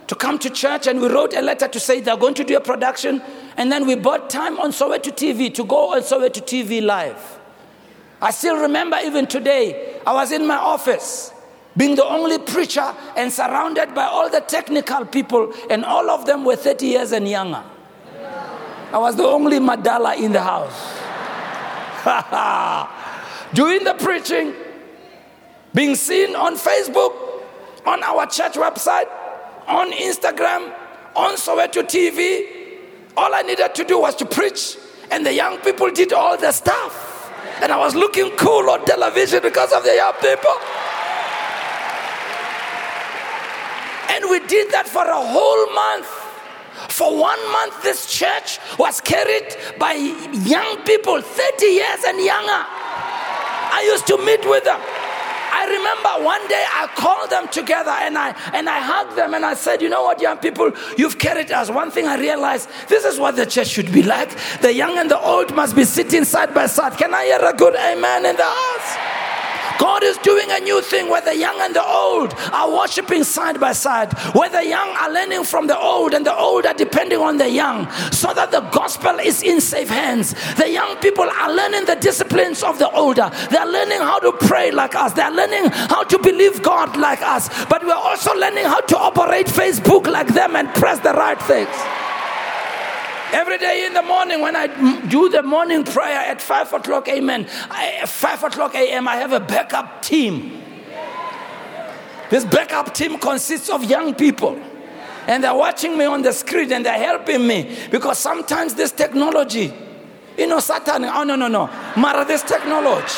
to 0.09 0.15
come 0.15 0.39
to 0.41 0.51
church. 0.51 0.87
And 0.87 1.01
we 1.01 1.09
wrote 1.09 1.35
a 1.35 1.41
letter 1.41 1.69
to 1.69 1.81
say 1.81 2.01
they're 2.01 2.17
going 2.17 2.35
to 2.35 2.45
do 2.45 2.57
a 2.57 2.61
production 2.61 3.23
and 3.57 3.71
then 3.71 3.87
we 3.87 3.95
bought 3.95 4.31
time 4.31 4.59
on 4.59 4.71
Soweto 4.71 5.13
TV 5.13 5.53
to 5.55 5.65
go 5.65 5.95
on 5.95 6.03
Soweto 6.03 6.43
TV 6.43 6.83
live. 6.83 7.39
I 8.21 8.31
still 8.31 8.57
remember 8.57 8.99
even 9.05 9.27
today, 9.27 10.01
I 10.07 10.13
was 10.13 10.33
in 10.33 10.47
my 10.47 10.57
office, 10.57 11.33
being 11.77 11.95
the 11.95 12.05
only 12.05 12.39
preacher 12.39 12.95
and 13.17 13.33
surrounded 13.33 13.95
by 13.95 14.05
all 14.05 14.31
the 14.31 14.41
technical 14.41 15.05
people, 15.05 15.53
and 15.71 15.85
all 15.85 16.09
of 16.11 16.27
them 16.27 16.45
were 16.45 16.57
30 16.57 16.87
years 16.87 17.13
and 17.13 17.29
younger. 17.29 17.63
I 18.93 18.99
was 18.99 19.17
the 19.17 19.25
only 19.25 19.59
Madala 19.59 20.17
in 20.17 20.33
the 20.33 20.41
house. 20.41 21.01
doing 23.55 23.83
the 23.83 23.95
preaching, 23.95 24.55
being 25.75 25.95
seen 25.95 26.37
on 26.37 26.57
Facebook, 26.57 27.13
on 27.87 28.03
our 28.03 28.27
church 28.27 28.55
website, 28.55 29.09
on 29.67 29.91
Instagram, 29.93 30.73
on 31.17 31.35
Soweto 31.35 31.83
TV. 31.83 32.54
All 33.17 33.33
I 33.35 33.43
needed 33.43 33.75
to 33.75 33.85
do 33.85 34.01
was 34.01 34.17
to 34.17 34.27
preach, 34.27 34.77
and 35.11 35.25
the 35.25 35.33
young 35.33 35.59
people 35.59 35.91
did 35.91 36.13
all 36.13 36.37
the 36.37 36.53
stuff. 36.53 37.33
And 37.63 37.71
I 37.71 37.79
was 37.79 37.95
looking 37.95 38.31
cool 38.37 38.69
on 38.71 38.85
television 38.85 39.41
because 39.43 39.73
of 39.73 39.85
the 39.85 39.95
young 39.95 40.15
people. 40.15 40.57
And 44.11 44.25
we 44.31 44.41
did 44.47 44.73
that 44.73 44.89
for 44.89 45.05
a 45.05 45.21
whole 45.21 45.67
month. 45.73 46.07
For 46.91 47.17
one 47.17 47.53
month, 47.53 47.83
this 47.83 48.13
church 48.13 48.59
was 48.79 49.01
carried 49.01 49.57
by 49.79 49.93
young 49.93 50.83
people, 50.85 51.21
30 51.21 51.67
years 51.67 52.01
and 52.07 52.19
younger. 52.25 52.67
I 53.75 53.83
used 53.91 54.07
to 54.09 54.19
meet 54.19 54.45
with 54.49 54.65
them. 54.65 54.81
I 55.55 55.67
remember 55.67 56.25
one 56.25 56.47
day 56.49 56.65
I 56.67 56.89
called 56.97 57.31
them 57.31 57.47
together 57.49 57.91
and 57.91 58.19
I 58.19 58.35
and 58.53 58.69
I 58.69 58.81
hugged 58.81 59.17
them 59.17 59.35
and 59.35 59.45
I 59.47 59.55
said, 59.55 59.81
you 59.81 59.89
know 59.89 60.03
what, 60.03 60.21
young 60.21 60.39
people, 60.39 60.73
you've 60.99 61.19
carried 61.19 61.53
us. 61.53 61.71
One 61.71 61.91
thing 61.91 62.07
I 62.07 62.17
realized, 62.19 62.69
this 62.89 63.05
is 63.05 63.21
what 63.21 63.37
the 63.37 63.47
church 63.47 63.69
should 63.69 63.93
be 63.93 64.03
like. 64.03 64.31
The 64.61 64.75
young 64.75 64.99
and 64.99 65.09
the 65.09 65.21
old 65.21 65.55
must 65.55 65.77
be 65.77 65.85
sitting 65.85 66.25
side 66.25 66.53
by 66.53 66.67
side. 66.67 66.99
Can 66.99 67.15
I 67.15 67.25
hear 67.27 67.41
a 67.41 67.53
good 67.53 67.77
amen 67.77 68.27
in 68.27 68.37
the 68.37 68.43
house? 68.43 68.74
God 69.79 70.03
is 70.03 70.17
doing 70.19 70.51
a 70.51 70.61
new 70.61 70.81
thing 70.83 71.09
where 71.09 71.21
the 71.21 71.37
young 71.37 71.57
and 71.61 71.75
the 71.75 71.85
old 71.85 72.35
are 72.53 72.71
worshiping 72.73 73.25
side 73.25 73.61
by 73.61 73.73
side, 73.73 74.13
where 74.35 74.49
the 74.49 74.67
young 74.67 74.89
are 74.89 75.13
learning 75.13 75.45
from 75.45 75.67
the 75.67 75.79
old 75.79 76.15
and 76.15 76.25
the 76.25 76.35
old 76.35 76.67
are 76.67 76.75
depending 76.75 77.19
on 77.19 77.39
the 77.39 77.49
young, 77.49 77.91
so 78.11 78.33
that 78.35 78.51
the 78.51 78.61
gospel 78.71 79.19
is 79.19 79.43
in 79.43 79.61
safe 79.61 79.89
hands. 79.89 80.35
The 80.55 80.71
young 80.71 80.97
people 80.99 81.29
are 81.29 81.53
learning 81.53 81.87
the 81.87 81.97
disciplines 81.97 82.63
of 82.63 82.79
the 82.79 82.91
older, 82.91 83.31
they're 83.51 83.67
learning 83.67 83.99
how 83.99 84.19
to 84.21 84.33
pray 84.33 84.71
like 84.71 84.95
us, 84.95 85.13
they're 85.13 85.31
learning 85.31 85.71
how 85.71 86.05
to 86.05 86.19
believe 86.19 86.63
God 86.63 86.97
like 86.97 87.23
us, 87.23 87.49
but 87.67 87.85
we're 87.85 87.95
also 87.95 88.35
learning 88.35 88.65
how 88.65 88.81
to 88.81 88.99
operate 88.99 89.47
Facebook 89.47 90.07
like 90.07 90.29
them 90.29 90.57
and 90.57 90.69
press 90.75 90.99
the 91.01 91.13
right 91.13 91.41
things. 91.43 92.04
Every 93.35 93.59
day 93.59 93.85
in 93.85 93.95
the 93.95 94.03
morning, 94.03 94.41
when 94.41 94.55
I 94.55 94.69
do 95.09 95.29
the 95.29 95.43
morning 95.43 95.83
prayer 95.83 96.21
at 96.21 96.41
5 96.41 96.73
o'clock, 96.75 97.09
amen, 97.09 97.49
I, 97.69 98.07
5 98.07 98.45
o'clock 98.45 98.77
a.m., 98.77 99.09
I 99.09 99.17
have 99.17 99.33
a 99.33 99.41
backup 99.41 100.03
team. 100.03 100.63
This 102.31 102.45
backup 102.45 102.95
team 102.95 103.19
consists 103.19 103.71
of 103.71 103.83
young 103.83 104.15
people. 104.15 104.57
And 105.27 105.43
they're 105.43 105.53
watching 105.53 105.99
me 105.99 106.05
on 106.05 106.23
the 106.23 106.33
screen 106.33 106.73
and 106.73 106.87
they're 106.87 106.97
helping 106.97 107.45
me 107.45 107.77
because 107.91 108.21
sometimes 108.21 108.75
this 108.75 108.93
technology, 108.93 109.75
you 110.39 110.47
know, 110.47 110.61
Satan, 110.61 111.05
oh 111.05 111.25
no, 111.25 111.35
no, 111.35 111.49
no, 111.49 111.67
Mara, 111.97 112.25
this 112.25 112.43
technology 112.43 113.15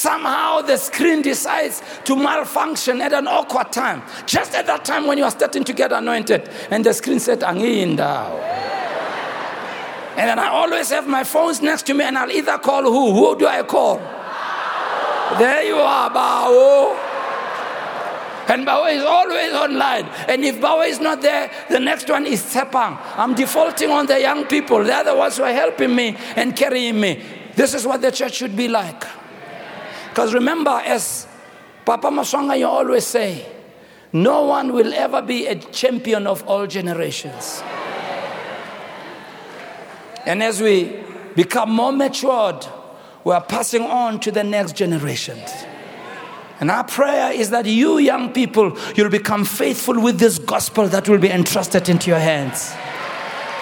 Somehow 0.00 0.62
the 0.62 0.78
screen 0.78 1.20
decides 1.20 1.82
to 2.04 2.16
malfunction 2.16 3.02
at 3.02 3.12
an 3.12 3.28
awkward 3.28 3.70
time. 3.70 4.02
Just 4.24 4.54
at 4.54 4.66
that 4.66 4.82
time 4.82 5.06
when 5.06 5.18
you 5.18 5.24
are 5.24 5.30
starting 5.30 5.62
to 5.64 5.74
get 5.74 5.92
anointed. 5.92 6.48
And 6.70 6.82
the 6.82 6.94
screen 6.94 7.20
said, 7.20 7.40
Anginda. 7.40 8.30
And 10.16 10.26
then 10.26 10.38
I 10.38 10.48
always 10.48 10.88
have 10.88 11.06
my 11.06 11.22
phones 11.22 11.60
next 11.60 11.84
to 11.88 11.92
me 11.92 12.04
and 12.04 12.16
I'll 12.16 12.30
either 12.30 12.56
call 12.56 12.82
who? 12.82 13.12
Who 13.12 13.38
do 13.38 13.46
I 13.46 13.62
call? 13.62 13.98
There 15.38 15.64
you 15.64 15.76
are, 15.76 16.08
Bao. 16.08 16.96
And 18.48 18.66
Bawa 18.66 18.94
is 18.94 19.02
always 19.02 19.52
online. 19.52 20.06
And 20.28 20.42
if 20.46 20.62
Bawa 20.62 20.88
is 20.88 20.98
not 20.98 21.20
there, 21.20 21.50
the 21.68 21.78
next 21.78 22.08
one 22.08 22.24
is 22.24 22.42
Tsepang. 22.42 22.98
I'm 23.18 23.34
defaulting 23.34 23.90
on 23.90 24.06
the 24.06 24.18
young 24.18 24.46
people. 24.46 24.82
They're 24.82 25.04
the 25.04 25.14
ones 25.14 25.36
who 25.36 25.42
are 25.42 25.52
helping 25.52 25.94
me 25.94 26.16
and 26.36 26.56
carrying 26.56 26.98
me. 26.98 27.22
This 27.54 27.74
is 27.74 27.86
what 27.86 28.00
the 28.00 28.10
church 28.10 28.36
should 28.36 28.56
be 28.56 28.66
like. 28.66 29.19
Because 30.20 30.34
remember, 30.34 30.82
as 30.84 31.26
Papa 31.86 32.08
Maswanga, 32.08 32.58
you 32.58 32.66
always 32.66 33.06
say, 33.06 33.42
no 34.12 34.44
one 34.44 34.74
will 34.74 34.92
ever 34.92 35.22
be 35.22 35.46
a 35.46 35.54
champion 35.54 36.26
of 36.26 36.46
all 36.46 36.66
generations. 36.66 37.62
And 40.26 40.42
as 40.42 40.60
we 40.60 40.94
become 41.34 41.70
more 41.70 41.90
matured, 41.90 42.66
we 43.24 43.32
are 43.32 43.40
passing 43.40 43.84
on 43.84 44.20
to 44.20 44.30
the 44.30 44.44
next 44.44 44.76
generations. 44.76 45.50
And 46.60 46.70
our 46.70 46.84
prayer 46.84 47.32
is 47.32 47.48
that 47.48 47.64
you, 47.64 47.96
young 47.96 48.34
people, 48.34 48.76
you'll 48.96 49.08
become 49.08 49.46
faithful 49.46 49.98
with 49.98 50.18
this 50.18 50.38
gospel 50.38 50.86
that 50.88 51.08
will 51.08 51.16
be 51.16 51.30
entrusted 51.30 51.88
into 51.88 52.10
your 52.10 52.20
hands. 52.20 52.74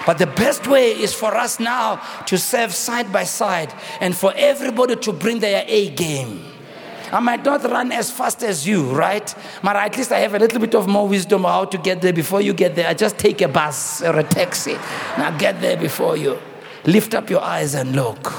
But 0.05 0.17
the 0.17 0.27
best 0.27 0.67
way 0.67 0.91
is 0.91 1.13
for 1.13 1.33
us 1.37 1.57
now 1.61 2.01
to 2.25 2.37
serve 2.37 2.73
side 2.73 3.13
by 3.13 3.23
side 3.23 3.73
and 4.01 4.13
for 4.13 4.33
everybody 4.35 4.97
to 4.97 5.13
bring 5.13 5.39
their 5.39 5.63
A 5.65 5.91
game. 5.91 6.48
I 7.11 7.19
might 7.19 7.43
not 7.43 7.63
run 7.63 7.91
as 7.91 8.11
fast 8.11 8.43
as 8.43 8.67
you, 8.67 8.83
right? 8.91 9.33
But 9.63 9.75
at 9.75 9.97
least 9.97 10.11
I 10.11 10.19
have 10.19 10.35
a 10.35 10.39
little 10.39 10.59
bit 10.59 10.75
of 10.75 10.87
more 10.87 11.07
wisdom 11.07 11.45
on 11.45 11.51
how 11.51 11.65
to 11.65 11.77
get 11.77 12.01
there 12.01 12.13
before 12.13 12.41
you 12.41 12.53
get 12.53 12.75
there. 12.75 12.87
I 12.87 12.93
just 12.93 13.17
take 13.17 13.41
a 13.41 13.47
bus 13.47 14.01
or 14.01 14.17
a 14.19 14.23
taxi 14.23 14.73
and 14.73 15.23
I 15.23 15.37
get 15.37 15.59
there 15.61 15.77
before 15.77 16.17
you. 16.17 16.39
Lift 16.85 17.13
up 17.13 17.29
your 17.29 17.41
eyes 17.41 17.73
and 17.73 17.95
look. 17.95 18.33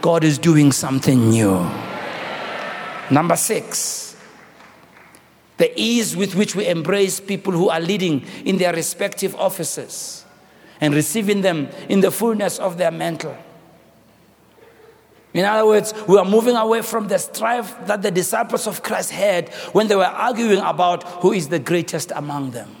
God 0.00 0.24
is 0.24 0.38
doing 0.38 0.72
something 0.72 1.30
new. 1.30 1.68
Number 3.10 3.36
six, 3.36 4.16
the 5.56 5.72
ease 5.74 6.16
with 6.16 6.34
which 6.34 6.54
we 6.54 6.68
embrace 6.68 7.18
people 7.18 7.52
who 7.52 7.68
are 7.68 7.80
leading 7.80 8.24
in 8.44 8.58
their 8.58 8.72
respective 8.72 9.34
offices 9.36 10.24
and 10.80 10.94
receiving 10.94 11.40
them 11.40 11.68
in 11.88 12.00
the 12.00 12.10
fullness 12.10 12.58
of 12.58 12.78
their 12.78 12.92
mantle. 12.92 13.36
In 15.38 15.44
other 15.44 15.64
words, 15.64 15.94
we 16.08 16.18
are 16.18 16.24
moving 16.24 16.56
away 16.56 16.82
from 16.82 17.06
the 17.06 17.16
strife 17.16 17.72
that 17.86 18.02
the 18.02 18.10
disciples 18.10 18.66
of 18.66 18.82
Christ 18.82 19.12
had 19.12 19.50
when 19.70 19.86
they 19.86 19.94
were 19.94 20.02
arguing 20.02 20.58
about 20.58 21.04
who 21.22 21.32
is 21.32 21.46
the 21.46 21.60
greatest 21.60 22.10
among 22.10 22.50
them. 22.50 22.74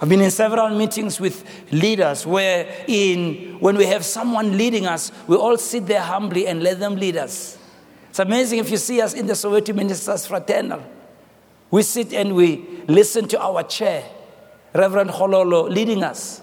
I've 0.00 0.08
been 0.08 0.20
in 0.20 0.32
several 0.32 0.70
meetings 0.70 1.20
with 1.20 1.44
leaders 1.70 2.26
where 2.26 2.66
in 2.88 3.60
when 3.60 3.76
we 3.76 3.86
have 3.86 4.04
someone 4.04 4.58
leading 4.58 4.86
us, 4.86 5.12
we 5.28 5.36
all 5.36 5.56
sit 5.56 5.86
there 5.86 6.00
humbly 6.00 6.48
and 6.48 6.64
let 6.64 6.80
them 6.80 6.96
lead 6.96 7.16
us. 7.16 7.58
It's 8.10 8.18
amazing 8.18 8.58
if 8.58 8.68
you 8.68 8.76
see 8.76 9.00
us 9.00 9.14
in 9.14 9.28
the 9.28 9.34
Soweto 9.34 9.72
Ministers 9.72 10.26
Fraternal. 10.26 10.82
We 11.70 11.84
sit 11.84 12.12
and 12.12 12.34
we 12.34 12.66
listen 12.88 13.28
to 13.28 13.40
our 13.40 13.62
chair, 13.62 14.02
Reverend 14.74 15.10
Hololo, 15.10 15.70
leading 15.70 16.02
us. 16.02 16.42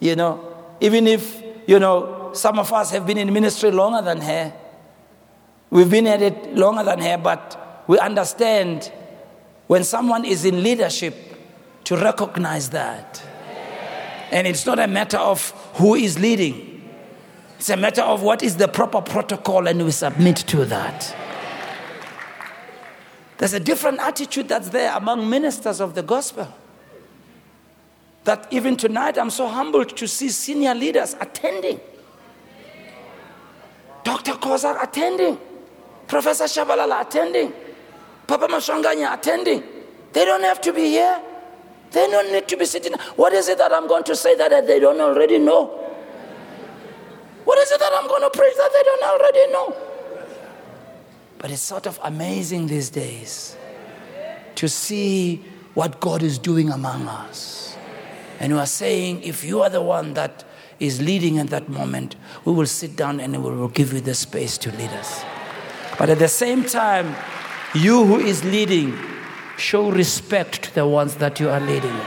You 0.00 0.16
know, 0.16 0.56
even 0.80 1.06
if, 1.06 1.42
you 1.66 1.78
know, 1.78 2.23
some 2.34 2.58
of 2.58 2.72
us 2.72 2.90
have 2.90 3.06
been 3.06 3.18
in 3.18 3.32
ministry 3.32 3.70
longer 3.70 4.02
than 4.02 4.20
her. 4.20 4.52
We've 5.70 5.90
been 5.90 6.06
at 6.06 6.22
it 6.22 6.54
longer 6.54 6.84
than 6.84 7.00
her, 7.00 7.18
but 7.18 7.84
we 7.86 7.98
understand 7.98 8.92
when 9.66 9.84
someone 9.84 10.24
is 10.24 10.44
in 10.44 10.62
leadership 10.62 11.14
to 11.84 11.96
recognize 11.96 12.70
that. 12.70 13.22
And 14.30 14.46
it's 14.46 14.66
not 14.66 14.78
a 14.78 14.86
matter 14.86 15.18
of 15.18 15.50
who 15.74 15.94
is 15.94 16.18
leading, 16.18 16.88
it's 17.58 17.70
a 17.70 17.76
matter 17.76 18.02
of 18.02 18.22
what 18.22 18.42
is 18.42 18.56
the 18.56 18.68
proper 18.68 19.00
protocol, 19.00 19.66
and 19.66 19.84
we 19.84 19.90
submit 19.90 20.36
to 20.36 20.64
that. 20.66 21.16
There's 23.38 23.52
a 23.52 23.60
different 23.60 24.00
attitude 24.00 24.48
that's 24.48 24.68
there 24.68 24.94
among 24.96 25.28
ministers 25.28 25.80
of 25.80 25.94
the 25.94 26.02
gospel 26.02 26.52
that 28.24 28.46
even 28.50 28.76
tonight 28.76 29.18
I'm 29.18 29.30
so 29.30 29.46
humbled 29.46 29.96
to 29.96 30.08
see 30.08 30.30
senior 30.30 30.74
leaders 30.74 31.14
attending. 31.20 31.80
Dr. 34.04 34.32
Kozak 34.34 34.82
attending, 34.82 35.38
Professor 36.06 36.44
Shabalala 36.44 37.00
attending, 37.00 37.52
Papa 38.26 38.46
Maswanganya 38.46 39.14
attending. 39.14 39.62
They 40.12 40.24
don't 40.24 40.42
have 40.42 40.60
to 40.60 40.72
be 40.72 40.82
here. 40.82 41.20
They 41.90 42.06
don't 42.08 42.30
need 42.32 42.46
to 42.48 42.56
be 42.56 42.64
sitting. 42.64 42.92
What 43.16 43.32
is 43.32 43.48
it 43.48 43.58
that 43.58 43.72
I'm 43.72 43.88
going 43.88 44.04
to 44.04 44.16
say 44.16 44.34
that 44.36 44.66
they 44.66 44.78
don't 44.78 45.00
already 45.00 45.38
know? 45.38 45.66
What 47.44 47.58
is 47.58 47.70
it 47.70 47.80
that 47.80 47.92
I'm 47.94 48.08
going 48.08 48.22
to 48.22 48.30
preach 48.30 48.54
that 48.56 48.70
they 48.72 48.82
don't 48.82 49.02
already 49.02 49.52
know? 49.52 49.76
But 51.38 51.50
it's 51.50 51.62
sort 51.62 51.86
of 51.86 51.98
amazing 52.02 52.68
these 52.68 52.90
days 52.90 53.56
to 54.54 54.68
see 54.68 55.44
what 55.74 56.00
God 56.00 56.22
is 56.22 56.38
doing 56.38 56.70
among 56.70 57.06
us. 57.08 57.76
And 58.40 58.52
we 58.52 58.58
are 58.58 58.66
saying, 58.66 59.22
if 59.22 59.44
you 59.44 59.62
are 59.62 59.70
the 59.70 59.82
one 59.82 60.14
that 60.14 60.44
is 60.80 61.00
leading 61.00 61.38
at 61.38 61.48
that 61.48 61.68
moment, 61.68 62.16
we 62.44 62.52
will 62.52 62.66
sit 62.66 62.96
down 62.96 63.20
and 63.20 63.32
we 63.42 63.50
will 63.50 63.68
give 63.68 63.92
you 63.92 64.00
the 64.00 64.14
space 64.14 64.58
to 64.58 64.70
lead 64.72 64.90
us. 64.90 65.24
But 65.98 66.10
at 66.10 66.18
the 66.18 66.28
same 66.28 66.64
time, 66.64 67.14
you 67.74 68.04
who 68.04 68.18
is 68.18 68.44
leading, 68.44 68.96
show 69.56 69.90
respect 69.90 70.64
to 70.64 70.74
the 70.74 70.86
ones 70.86 71.16
that 71.16 71.40
you 71.40 71.48
are 71.48 71.60
leading. 71.60 71.98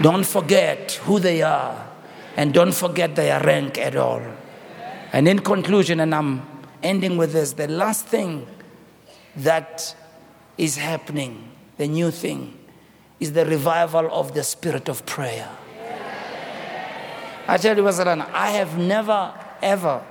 Don't 0.00 0.26
forget 0.26 0.92
who 1.04 1.18
they 1.18 1.42
are, 1.42 1.86
and 2.36 2.52
don't 2.52 2.74
forget 2.74 3.16
their 3.16 3.40
rank 3.42 3.78
at 3.78 3.96
all. 3.96 4.22
And 5.12 5.26
in 5.26 5.38
conclusion, 5.38 6.00
and 6.00 6.14
I'm 6.14 6.42
ending 6.82 7.16
with 7.16 7.32
this 7.32 7.52
the 7.52 7.68
last 7.68 8.06
thing 8.06 8.46
that 9.36 9.94
is 10.58 10.76
happening, 10.76 11.50
the 11.78 11.88
new 11.88 12.10
thing, 12.10 12.58
is 13.20 13.32
the 13.32 13.46
revival 13.46 14.10
of 14.12 14.34
the 14.34 14.42
spirit 14.42 14.88
of 14.88 15.06
prayer. 15.06 15.48
I 17.48 17.56
tell 17.58 17.76
you, 17.76 17.82
Vasalana, 17.82 18.28
I 18.32 18.50
have 18.52 18.76
never, 18.76 19.32
ever 19.62 20.02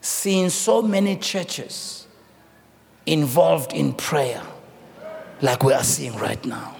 seen 0.00 0.50
so 0.50 0.82
many 0.82 1.16
churches 1.16 2.06
involved 3.06 3.72
in 3.72 3.94
prayer 3.94 4.42
like 5.40 5.62
we 5.62 5.72
are 5.72 5.82
seeing 5.82 6.16
right 6.16 6.44
now. 6.44 6.76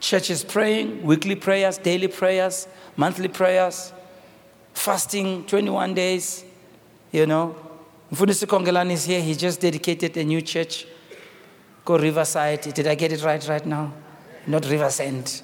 Churches 0.00 0.42
praying, 0.42 1.04
weekly 1.04 1.36
prayers, 1.36 1.78
daily 1.78 2.08
prayers, 2.08 2.66
monthly 2.96 3.28
prayers, 3.28 3.92
fasting 4.74 5.44
21 5.46 5.94
days, 5.94 6.44
you 7.12 7.24
know. 7.24 7.54
Mfundisi 8.12 8.46
Kongelani 8.46 8.92
is 8.92 9.04
here. 9.04 9.22
He 9.22 9.34
just 9.34 9.60
dedicated 9.60 10.16
a 10.16 10.24
new 10.24 10.42
church 10.42 10.86
called 11.84 12.02
Riverside. 12.02 12.62
Did 12.74 12.86
I 12.86 12.94
get 12.94 13.12
it 13.12 13.22
right 13.22 13.46
right 13.48 13.66
now? 13.66 13.92
Not 14.46 14.68
Riversend. 14.68 15.42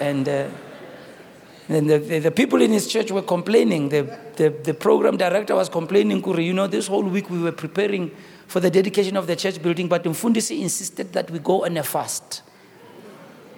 And, 0.00 0.28
uh, 0.28 0.48
and 1.68 1.88
the, 1.88 1.98
the, 1.98 2.18
the, 2.18 2.30
people 2.30 2.60
in 2.60 2.72
his 2.72 2.88
church 2.88 3.10
were 3.10 3.22
complaining. 3.22 3.88
The, 3.88 4.18
the, 4.36 4.50
the 4.50 4.74
program 4.74 5.16
director 5.16 5.54
was 5.54 5.68
complaining, 5.68 6.20
Kuri, 6.20 6.44
you 6.44 6.52
know, 6.52 6.66
this 6.66 6.88
whole 6.88 7.04
week 7.04 7.30
we 7.30 7.38
were 7.38 7.52
preparing 7.52 8.10
for 8.46 8.60
the 8.60 8.70
dedication 8.70 9.16
of 9.16 9.26
the 9.26 9.36
church 9.36 9.62
building, 9.62 9.88
but 9.88 10.04
Mfundisi 10.04 10.60
insisted 10.60 11.12
that 11.12 11.30
we 11.30 11.38
go 11.38 11.64
on 11.64 11.76
a 11.76 11.82
fast. 11.82 12.42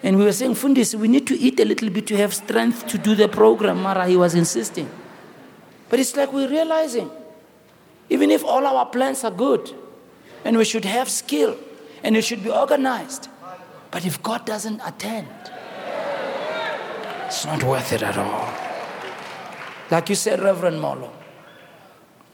And 0.03 0.19
we 0.19 0.25
were 0.25 0.33
saying, 0.33 0.55
Fundis, 0.55 0.95
we 0.95 1.09
need 1.09 1.27
to 1.27 1.39
eat 1.39 1.59
a 1.59 1.65
little 1.65 1.91
bit 1.91 2.07
to 2.09 2.17
have 2.17 2.33
strength 2.33 2.87
to 2.89 2.99
do 2.99 3.15
the 3.15 3.29
program. 3.29 3.83
Mara, 3.83 4.07
he 4.07 4.17
was 4.17 4.35
insisting. 4.35 4.89
But 5.89 6.01
it's 6.01 6.15
like 6.15 6.33
we're 6.33 6.49
realizing, 6.49 7.11
even 8.11 8.31
if 8.31 8.45
all 8.45 8.65
our 8.67 8.87
plans 8.87 9.25
are 9.25 9.31
good, 9.31 9.75
and 10.47 10.57
we 10.57 10.65
should 10.65 10.85
have 10.85 11.09
skill, 11.09 11.59
and 12.05 12.17
it 12.17 12.23
should 12.23 12.45
be 12.45 12.51
organized, 12.51 13.29
but 13.91 14.07
if 14.07 14.23
God 14.23 14.47
doesn't 14.47 14.81
attend, 14.87 15.27
it's 17.27 17.45
not 17.45 17.65
worth 17.65 17.93
it 17.93 18.01
at 18.05 18.17
all. 18.17 18.49
Like 19.91 20.09
you 20.09 20.15
said, 20.15 20.41
Reverend 20.41 20.81
Molo, 20.81 21.13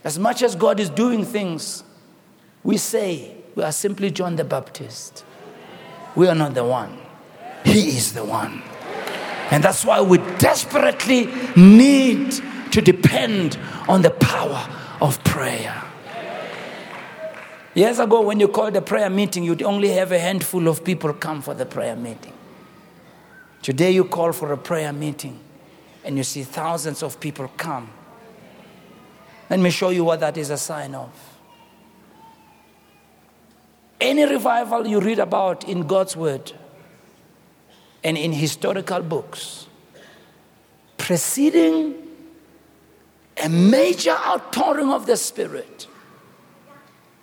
as 0.05 0.19
much 0.19 0.43
as 0.43 0.55
God 0.55 0.79
is 0.79 0.91
doing 0.91 1.25
things, 1.25 1.85
we 2.63 2.77
say 2.77 3.35
we 3.55 3.63
are 3.63 3.73
simply 3.73 4.11
John 4.11 4.37
the 4.37 4.45
Baptist. 4.45 5.25
We 6.15 6.29
are 6.29 6.35
not 6.35 6.53
the 6.53 6.65
one. 6.65 6.99
He 7.65 7.97
is 7.97 8.13
the 8.13 8.25
one. 8.25 8.63
And 9.51 9.65
that's 9.65 9.87
why 9.87 10.03
we 10.03 10.19
desperately 10.37 11.31
need 11.57 12.33
to 12.73 12.83
depend 12.83 13.59
on 13.89 14.03
the 14.03 14.11
power 14.11 14.69
of 15.01 15.25
prayer. 15.25 15.83
Years 17.75 17.99
ago, 17.99 18.21
when 18.21 18.39
you 18.39 18.49
called 18.49 18.77
a 18.77 18.83
prayer 18.83 19.09
meeting, 19.09 19.45
you'd 19.45 19.63
only 19.63 19.89
have 19.89 20.13
a 20.13 20.19
handful 20.19 20.69
of 20.69 20.85
people 20.85 21.13
come 21.15 21.41
for 21.41 21.55
the 21.55 21.65
prayer 21.65 21.97
meeting. 21.97 22.35
Today, 23.63 23.93
you 23.93 24.05
call 24.05 24.33
for 24.33 24.53
a 24.53 24.59
prayer 24.59 24.93
meeting 24.93 25.39
and 26.05 26.17
you 26.17 26.25
see 26.25 26.43
thousands 26.43 27.03
of 27.03 27.19
people 27.21 27.49
come. 27.57 27.91
Let 29.49 29.61
me 29.61 29.71
show 29.71 29.91
you 29.91 30.05
what 30.05 30.21
that 30.21 30.37
is 30.37 30.51
a 30.51 30.59
sign 30.59 30.95
of. 30.95 31.11
Any 34.01 34.25
revival 34.25 34.87
you 34.87 35.01
read 35.01 35.21
about 35.21 35.69
in 35.69 35.87
God's 35.87 36.17
Word, 36.17 36.53
and 38.05 38.19
in 38.19 38.33
historical 38.33 39.01
books 39.01 39.67
preceding 40.97 41.95
a 43.43 43.49
major 43.49 44.11
outpouring 44.11 44.91
of 44.91 45.07
the 45.07 45.17
Spirit 45.17 45.87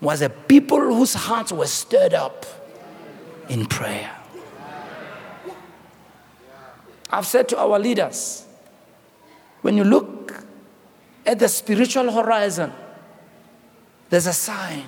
was 0.02 0.22
a 0.22 0.30
people 0.30 0.80
whose 0.80 1.14
hearts 1.14 1.52
were 1.52 1.68
stirred 1.68 2.14
up 2.14 2.46
in 3.50 3.66
prayer. 3.66 4.16
I've 7.12 7.26
said 7.26 7.50
to 7.50 7.58
our 7.58 7.80
leaders, 7.80 8.46
when 9.62 9.76
you 9.76 9.84
look 9.84 10.44
at 11.26 11.40
the 11.40 11.48
spiritual 11.48 12.12
horizon, 12.12 12.72
there's 14.10 14.28
a 14.28 14.34
sign 14.34 14.86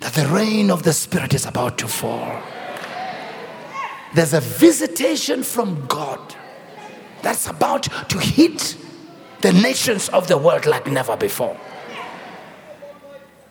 that 0.00 0.14
the 0.14 0.26
rain 0.26 0.70
of 0.70 0.82
the 0.82 0.92
Spirit 0.92 1.34
is 1.34 1.46
about 1.46 1.78
to 1.78 1.88
fall 1.88 2.42
there's 4.14 4.32
a 4.32 4.40
visitation 4.40 5.42
from 5.42 5.84
God 5.86 6.34
that's 7.22 7.48
about 7.48 7.82
to 8.08 8.18
hit 8.18 8.76
the 9.40 9.52
nations 9.52 10.08
of 10.10 10.28
the 10.28 10.38
world 10.38 10.66
like 10.66 10.86
never 10.86 11.16
before. 11.16 11.58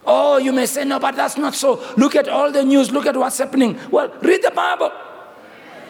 Oh, 0.05 0.37
you 0.37 0.51
may 0.51 0.65
say, 0.65 0.83
no, 0.83 0.99
but 0.99 1.15
that's 1.15 1.37
not 1.37 1.53
so. 1.55 1.81
Look 1.95 2.15
at 2.15 2.27
all 2.27 2.51
the 2.51 2.63
news, 2.63 2.91
look 2.91 3.05
at 3.05 3.15
what's 3.15 3.37
happening. 3.37 3.79
Well, 3.89 4.09
read 4.21 4.41
the 4.43 4.51
Bible. 4.51 4.91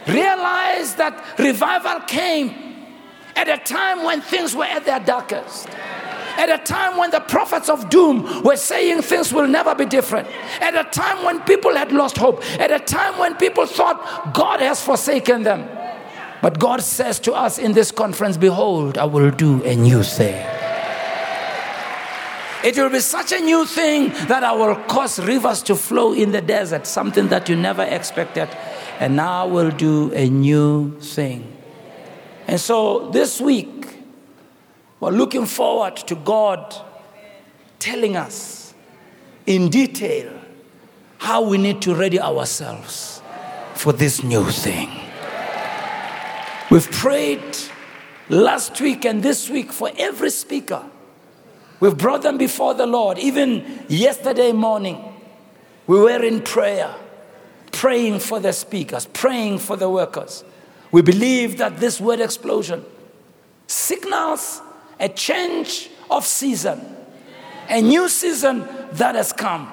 Realize 0.08 0.96
that 0.96 1.40
revival 1.40 2.02
came 2.02 2.54
at 3.36 3.48
a 3.48 3.58
time 3.58 4.04
when 4.04 4.22
things 4.22 4.56
were 4.56 4.66
at 4.66 4.86
their 4.86 5.00
darkest 5.00 5.68
at 6.38 6.50
a 6.50 6.58
time 6.64 6.98
when 6.98 7.12
the 7.12 7.20
prophets 7.20 7.70
of 7.70 7.90
doom 7.90 8.44
were 8.44 8.56
saying 8.56 9.02
things 9.02 9.32
will 9.32 9.48
never 9.48 9.76
be 9.76 9.86
different, 9.86 10.28
at 10.62 10.76
a 10.76 10.84
time 10.90 11.24
when 11.24 11.40
people 11.42 11.76
had 11.76 11.92
lost 11.92 12.18
hope, 12.18 12.44
at 12.60 12.72
a 12.72 12.80
time 12.80 13.18
when 13.20 13.36
people 13.36 13.66
thought 13.66 14.34
God 14.34 14.60
has 14.60 14.84
forsaken 14.84 15.44
them. 15.44 15.68
But 16.42 16.60
God 16.60 16.82
says 16.82 17.20
to 17.22 17.34
us 17.34 17.58
in 17.58 17.74
this 17.74 17.92
conference, 17.92 18.36
Behold, 18.36 18.98
I 18.98 19.06
will 19.06 19.32
do 19.32 19.64
a 19.64 19.76
new 19.76 20.04
thing. 20.04 20.63
It 22.64 22.78
will 22.78 22.90
be 22.90 23.02
such 23.02 23.34
a 23.34 23.40
new 23.40 23.66
thing 23.66 24.10
that 24.28 24.42
I 24.44 24.54
will 24.54 24.76
cause 24.76 25.20
rivers 25.20 25.62
to 25.64 25.76
flow 25.76 26.14
in 26.14 26.32
the 26.32 26.42
desert, 26.42 26.88
something 26.88 27.28
that 27.28 27.50
you 27.50 27.58
never 27.58 27.84
expected. 27.84 28.48
And 29.00 29.18
now 29.18 29.48
we'll 29.48 29.72
do 29.72 30.14
a 30.14 30.30
new 30.30 30.98
thing. 31.02 31.52
And 32.48 32.60
so 32.60 33.10
this 33.10 33.42
week, 33.42 33.98
we're 35.02 35.12
looking 35.12 35.46
forward 35.46 35.98
to 35.98 36.16
God 36.16 36.74
telling 37.80 38.16
us 38.16 38.74
in 39.46 39.70
detail 39.70 40.32
how 41.18 41.42
we 41.42 41.58
need 41.58 41.82
to 41.82 41.94
ready 41.94 42.20
ourselves 42.20 43.22
for 43.74 43.92
this 43.92 44.24
new 44.24 44.46
thing. 44.46 44.90
We've 46.72 46.90
prayed 46.90 47.58
last 48.30 48.80
week 48.80 49.04
and 49.04 49.22
this 49.22 49.50
week 49.50 49.74
for 49.74 49.92
every 49.98 50.30
speaker. 50.30 50.84
We've 51.84 51.98
brought 51.98 52.22
them 52.22 52.38
before 52.38 52.74
the 52.74 52.86
Lord. 52.86 53.20
Even 53.20 53.84
yesterday 53.90 54.54
morning, 54.54 55.04
we 55.86 56.00
were 56.00 56.24
in 56.24 56.42
prayer, 56.42 56.96
praying 57.74 58.20
for 58.20 58.40
the 58.40 58.54
speakers, 58.54 59.06
praying 59.08 59.60
for 59.60 59.76
the 59.76 59.90
workers. 59.90 60.46
We 60.94 61.02
believe 61.02 61.58
that 61.58 61.82
this 61.82 62.00
word 62.00 62.22
explosion 62.22 62.86
signals 63.68 64.62
a 64.98 65.10
change 65.10 65.90
of 66.10 66.26
season, 66.26 66.80
a 67.68 67.82
new 67.82 68.08
season 68.08 68.66
that 68.94 69.16
has 69.16 69.34
come, 69.34 69.70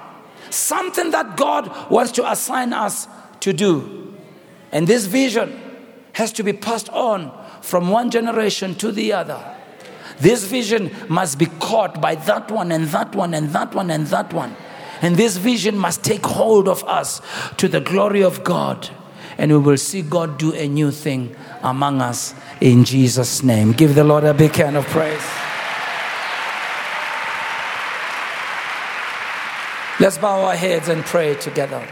something 0.51 1.13
that 1.13 1.37
God 1.37 1.93
wants 1.93 2.11
to 2.11 2.29
assign 2.29 2.73
us 2.73 3.07
to 3.39 3.53
do. 3.53 4.17
And 4.73 4.89
this 4.89 5.07
vision 5.07 5.63
has 6.15 6.33
to 6.33 6.43
be 6.43 6.55
passed 6.55 6.89
on 6.89 7.31
from 7.63 7.89
one 7.89 8.11
generation 8.11 8.75
to 8.79 8.91
the 8.91 9.13
other. 9.13 9.59
This 10.21 10.45
vision 10.45 10.91
must 11.09 11.39
be 11.39 11.47
caught 11.47 12.01
by 12.01 12.15
that 12.15 12.51
one 12.51 12.73
and 12.73 12.87
that 12.89 13.15
one 13.15 13.35
and 13.35 13.51
that 13.51 13.75
one 13.75 13.91
and 13.91 14.07
that 14.09 14.33
one. 14.33 14.55
And 15.03 15.17
this 15.17 15.39
vision 15.39 15.79
must 15.79 16.05
take 16.05 16.25
hold 16.27 16.69
of 16.69 16.85
us 16.85 17.23
to 17.57 17.69
the 17.69 17.81
glory 17.81 18.23
of 18.23 18.45
God. 18.45 18.91
And 19.39 19.51
we 19.51 19.59
will 19.59 19.79
see 19.79 20.03
God 20.03 20.39
do 20.39 20.53
a 20.53 20.69
new 20.69 20.91
thing 20.91 21.35
among 21.63 22.03
us 22.03 22.35
in 22.61 22.85
Jesus' 22.85 23.43
name. 23.43 23.73
Give 23.73 23.95
the 23.95 24.05
Lord 24.05 24.25
a 24.25 24.35
big 24.35 24.55
hand 24.55 24.77
of 24.77 24.85
praise. 24.87 25.25
Let's 29.99 30.19
bow 30.19 30.45
our 30.45 30.57
heads 30.57 30.89
and 30.89 31.05
pray 31.05 31.35
together. 31.35 31.87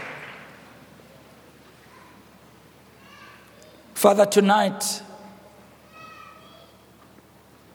Father, 3.93 4.25
tonight 4.25 5.03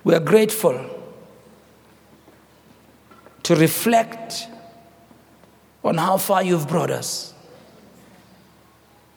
we 0.05 0.15
are 0.15 0.21
grateful 0.21 0.91
to 3.43 3.57
reflect 3.57 4.49
on 5.83 5.99
how 5.99 6.17
far 6.19 6.43
you've 6.43 6.69
brought 6.69 6.91
us, 6.91 7.35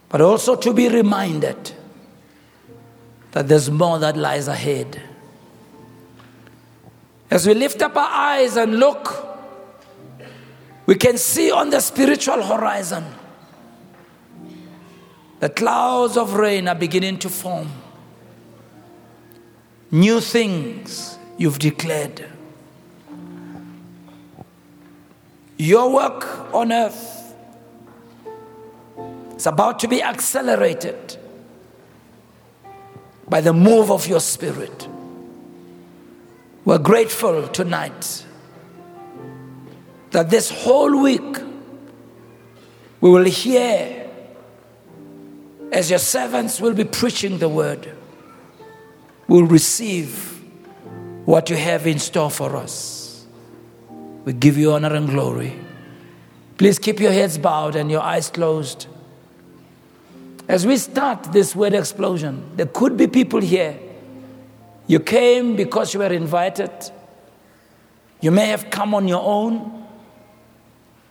but 0.09 0.21
also 0.21 0.55
to 0.55 0.73
be 0.73 0.87
reminded 0.87 1.73
that 3.31 3.47
there's 3.47 3.69
more 3.69 3.99
that 3.99 4.17
lies 4.17 4.47
ahead. 4.47 5.01
As 7.29 7.45
we 7.45 7.53
lift 7.53 7.81
up 7.81 7.95
our 7.95 8.09
eyes 8.09 8.55
and 8.55 8.79
look, 8.79 9.25
we 10.85 10.95
can 10.95 11.17
see 11.17 11.51
on 11.51 11.69
the 11.69 11.81
spiritual 11.81 12.41
horizon 12.41 13.05
the 15.39 15.49
clouds 15.49 16.17
of 16.17 16.33
rain 16.33 16.67
are 16.67 16.75
beginning 16.75 17.19
to 17.19 17.29
form. 17.29 17.69
New 19.91 20.19
things 20.19 21.17
you've 21.37 21.59
declared. 21.59 22.25
Your 25.57 25.91
work 25.91 26.53
on 26.53 26.71
earth 26.71 27.33
is 29.35 29.47
about 29.47 29.79
to 29.79 29.87
be 29.87 30.03
accelerated 30.03 31.17
by 33.29 33.41
the 33.41 33.53
move 33.53 33.91
of 33.91 34.07
your 34.07 34.19
spirit. 34.19 34.87
We're 36.65 36.77
grateful 36.77 37.47
tonight 37.47 38.25
that 40.11 40.29
this 40.29 40.49
whole 40.49 41.01
week 41.01 41.37
we 42.99 43.09
will 43.09 43.25
hear 43.25 44.09
as 45.71 45.89
your 45.89 45.99
servants 45.99 46.59
will 46.59 46.73
be 46.73 46.83
preaching 46.83 47.37
the 47.37 47.49
word, 47.49 47.91
we'll 49.27 49.45
receive 49.45 50.41
what 51.25 51.49
you 51.49 51.55
have 51.57 51.85
in 51.85 51.99
store 51.99 52.31
for 52.31 52.55
us. 52.55 53.25
We 54.25 54.33
give 54.33 54.57
you 54.57 54.73
honor 54.73 54.93
and 54.93 55.09
glory. 55.09 55.53
Please 56.57 56.79
keep 56.79 56.99
your 56.99 57.11
heads 57.11 57.37
bowed 57.37 57.75
and 57.75 57.91
your 57.91 58.01
eyes 58.01 58.29
closed. 58.29 58.87
As 60.47 60.65
we 60.65 60.77
start 60.77 61.31
this 61.33 61.55
word 61.55 61.73
explosion, 61.73 62.49
there 62.55 62.65
could 62.65 62.97
be 62.97 63.07
people 63.07 63.41
here. 63.41 63.77
You 64.87 64.99
came 64.99 65.55
because 65.55 65.93
you 65.93 65.99
were 65.99 66.13
invited. 66.13 66.71
You 68.21 68.31
may 68.31 68.47
have 68.47 68.69
come 68.69 68.95
on 68.95 69.07
your 69.07 69.21
own. 69.21 69.85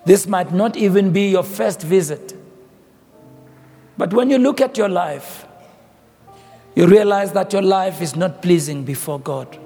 This 0.06 0.26
might 0.26 0.52
not 0.52 0.76
even 0.76 1.12
be 1.12 1.28
your 1.30 1.42
first 1.42 1.82
visit. 1.82 2.34
But 3.98 4.12
when 4.12 4.30
you 4.30 4.38
look 4.38 4.60
at 4.60 4.78
your 4.78 4.88
life, 4.88 5.45
you 6.76 6.86
realize 6.86 7.32
that 7.32 7.52
your 7.54 7.62
life 7.62 8.02
is 8.02 8.14
not 8.14 8.42
pleasing 8.42 8.84
before 8.84 9.18
God. 9.18 9.58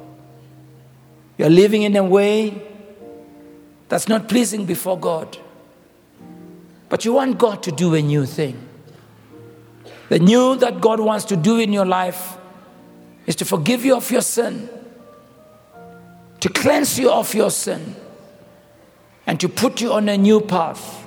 You're 1.36 1.50
living 1.50 1.82
in 1.82 1.96
a 1.96 2.04
way 2.04 2.62
that's 3.88 4.08
not 4.08 4.28
pleasing 4.28 4.64
before 4.64 4.98
God. 4.98 5.36
But 6.88 7.04
you 7.04 7.12
want 7.12 7.36
God 7.36 7.64
to 7.64 7.72
do 7.72 7.94
a 7.96 8.00
new 8.00 8.26
thing. 8.26 8.68
The 10.08 10.20
new 10.20 10.54
that 10.56 10.80
God 10.80 11.00
wants 11.00 11.24
to 11.26 11.36
do 11.36 11.58
in 11.58 11.72
your 11.72 11.84
life 11.84 12.36
is 13.26 13.34
to 13.36 13.44
forgive 13.44 13.84
you 13.84 13.96
of 13.96 14.08
your 14.10 14.22
sin, 14.22 14.68
to 16.38 16.48
cleanse 16.48 16.98
you 16.98 17.10
of 17.10 17.34
your 17.34 17.50
sin, 17.50 17.96
and 19.26 19.40
to 19.40 19.48
put 19.48 19.80
you 19.80 19.92
on 19.92 20.08
a 20.08 20.16
new 20.16 20.40
path. 20.40 21.06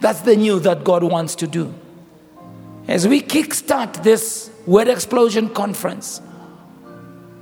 That's 0.00 0.20
the 0.20 0.36
new 0.36 0.60
that 0.60 0.84
God 0.84 1.02
wants 1.02 1.34
to 1.36 1.48
do. 1.48 1.74
As 2.86 3.06
we 3.06 3.20
kickstart 3.20 4.02
this 4.02 4.49
Word 4.66 4.88
Explosion 4.88 5.48
Conference, 5.48 6.20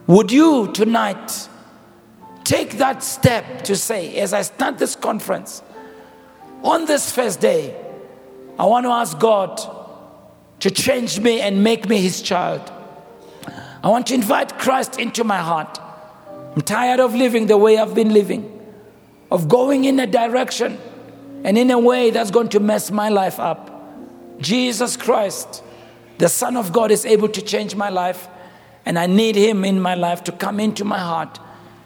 would 0.07 0.31
you 0.31 0.71
tonight 0.73 1.49
take 2.45 2.79
that 2.79 3.03
step 3.03 3.63
to 3.65 3.77
say, 3.77 4.17
as 4.17 4.33
I 4.33 4.43
start 4.43 4.79
this 4.79 4.97
conference, 4.97 5.63
on 6.63 6.87
this 6.87 7.13
first 7.13 7.41
day, 7.41 7.77
I 8.59 8.67
want 8.67 8.87
to 8.87 8.91
ask 8.91 9.19
God 9.19 9.61
to 10.61 10.71
change 10.71 11.21
me 11.21 11.41
and 11.41 11.63
make 11.63 11.89
me 11.89 12.01
his 12.01 12.23
child. 12.23 12.73
I 13.83 13.89
want 13.89 14.07
to 14.09 14.15
invite 14.15 14.59
Christ 14.59 14.99
into 14.99 15.25
my 15.25 15.39
heart. 15.39 15.79
I'm 16.55 16.63
tired 16.63 17.01
of 17.01 17.15
living 17.15 17.47
the 17.47 17.57
way 17.57 17.79
I've 17.79 17.95
been 17.95 18.13
living, 18.13 18.61
of 19.31 19.49
going 19.49 19.85
in 19.85 20.01
a 20.01 20.07
direction 20.07 20.79
and 21.45 21.59
in 21.59 21.71
a 21.71 21.79
way 21.79 22.11
that's 22.11 22.31
going 22.31 22.49
to 22.51 22.61
mess 22.61 22.91
my 22.91 23.09
life 23.09 23.39
up. 23.39 23.71
Jesus 24.41 24.97
Christ, 24.97 25.63
the 26.19 26.29
Son 26.29 26.57
of 26.57 26.73
God, 26.73 26.91
is 26.91 27.05
able 27.07 27.29
to 27.29 27.41
change 27.41 27.75
my 27.75 27.89
life, 27.89 28.29
and 28.85 28.99
I 28.99 29.07
need 29.07 29.37
Him 29.37 29.65
in 29.65 29.81
my 29.81 29.95
life 29.95 30.25
to 30.25 30.33
come 30.33 30.61
into 30.61 30.85
my 30.85 30.99
heart 30.99 31.39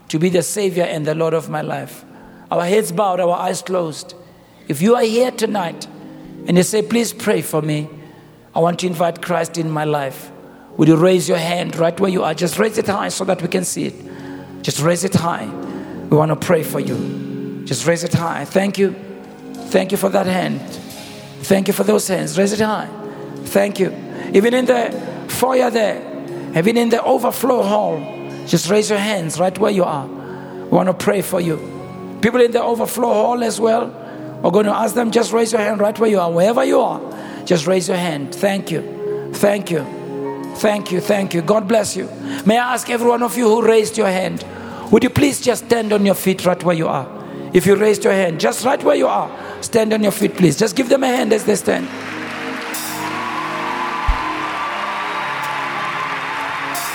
to 0.08 0.18
be 0.18 0.28
the 0.28 0.42
Savior 0.42 0.84
and 0.84 1.06
the 1.06 1.14
Lord 1.14 1.32
of 1.32 1.48
my 1.48 1.62
life. 1.62 2.04
Our 2.50 2.66
heads 2.66 2.92
bowed, 2.92 3.18
our 3.18 3.34
eyes 3.34 3.62
closed. 3.62 4.14
If 4.68 4.82
you 4.82 4.94
are 4.94 5.02
here 5.02 5.30
tonight 5.30 5.86
and 6.46 6.56
you 6.56 6.62
say, 6.62 6.82
Please 6.82 7.14
pray 7.14 7.40
for 7.40 7.62
me. 7.62 7.88
I 8.54 8.60
want 8.60 8.80
to 8.80 8.86
invite 8.86 9.22
Christ 9.22 9.56
in 9.56 9.70
my 9.70 9.84
life. 9.84 10.30
Would 10.76 10.88
you 10.88 10.96
raise 10.96 11.28
your 11.28 11.38
hand 11.38 11.76
right 11.76 11.98
where 11.98 12.10
you 12.10 12.22
are? 12.24 12.34
Just 12.34 12.58
raise 12.58 12.76
it 12.76 12.88
high 12.88 13.08
so 13.08 13.24
that 13.24 13.40
we 13.40 13.48
can 13.48 13.64
see 13.64 13.86
it. 13.86 14.62
Just 14.62 14.80
raise 14.80 15.04
it 15.04 15.14
high. 15.14 15.46
We 15.46 16.16
want 16.16 16.28
to 16.28 16.46
pray 16.46 16.62
for 16.62 16.78
you. 16.78 17.62
Just 17.64 17.86
raise 17.86 18.04
it 18.04 18.12
high. 18.12 18.44
Thank 18.44 18.76
you. 18.76 18.94
Thank 19.68 19.92
you 19.92 19.96
for 19.96 20.10
that 20.10 20.26
hand. 20.26 20.60
Thank 21.40 21.68
you 21.68 21.72
for 21.72 21.84
those 21.84 22.06
hands. 22.06 22.38
Raise 22.38 22.52
it 22.52 22.60
high. 22.60 22.88
Thank 23.44 23.80
you. 23.80 23.90
Even 24.32 24.54
in 24.54 24.64
the 24.66 25.26
foyer 25.28 25.70
there, 25.70 26.00
even 26.56 26.76
in 26.76 26.88
the 26.88 27.02
overflow 27.02 27.62
hall, 27.62 27.98
just 28.46 28.70
raise 28.70 28.90
your 28.90 28.98
hands 28.98 29.38
right 29.38 29.56
where 29.58 29.70
you 29.70 29.84
are. 29.84 30.06
We 30.06 30.76
want 30.76 30.88
to 30.88 30.94
pray 30.94 31.22
for 31.22 31.40
you. 31.40 31.56
People 32.20 32.40
in 32.40 32.50
the 32.50 32.62
overflow 32.62 33.12
hall 33.12 33.42
as 33.42 33.60
well, 33.60 33.86
we're 34.42 34.50
going 34.50 34.66
to 34.66 34.74
ask 34.74 34.94
them 34.94 35.10
just 35.10 35.32
raise 35.32 35.52
your 35.52 35.60
hand 35.60 35.80
right 35.80 35.98
where 35.98 36.10
you 36.10 36.20
are, 36.20 36.30
wherever 36.30 36.64
you 36.64 36.80
are. 36.80 37.00
Just 37.44 37.66
raise 37.66 37.88
your 37.88 37.96
hand. 37.96 38.34
Thank 38.34 38.70
you. 38.70 39.30
Thank 39.34 39.70
you. 39.70 39.84
Thank 40.56 40.92
you. 40.92 41.00
Thank 41.00 41.34
you. 41.34 41.42
God 41.42 41.66
bless 41.66 41.96
you. 41.96 42.08
May 42.46 42.58
I 42.58 42.74
ask 42.74 42.90
every 42.90 43.08
one 43.08 43.22
of 43.22 43.36
you 43.36 43.44
who 43.48 43.66
raised 43.66 43.96
your 43.96 44.08
hand, 44.08 44.44
would 44.90 45.02
you 45.02 45.10
please 45.10 45.40
just 45.40 45.66
stand 45.66 45.92
on 45.92 46.04
your 46.04 46.14
feet 46.14 46.44
right 46.44 46.62
where 46.62 46.76
you 46.76 46.88
are? 46.88 47.08
If 47.52 47.66
you 47.66 47.76
raised 47.76 48.04
your 48.04 48.12
hand, 48.12 48.40
just 48.40 48.64
right 48.64 48.82
where 48.82 48.96
you 48.96 49.06
are, 49.06 49.30
stand 49.62 49.92
on 49.92 50.02
your 50.02 50.12
feet, 50.12 50.36
please. 50.36 50.58
Just 50.58 50.76
give 50.76 50.88
them 50.88 51.02
a 51.02 51.06
hand 51.06 51.32
as 51.32 51.44
they 51.44 51.54
stand. 51.56 51.88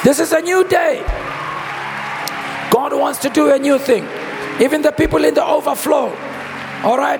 This 0.08 0.22
is 0.22 0.32
a 0.32 0.40
new 0.40 0.64
day. 0.64 1.04
God 2.72 2.94
wants 2.98 3.20
to 3.20 3.30
do 3.30 3.52
a 3.52 3.60
new 3.60 3.78
thing. 3.78 4.08
Even 4.62 4.82
the 4.82 4.94
people 4.94 5.26
in 5.26 5.34
the 5.34 5.46
overflow, 5.46 6.16
all 6.86 6.98
right? 6.98 7.20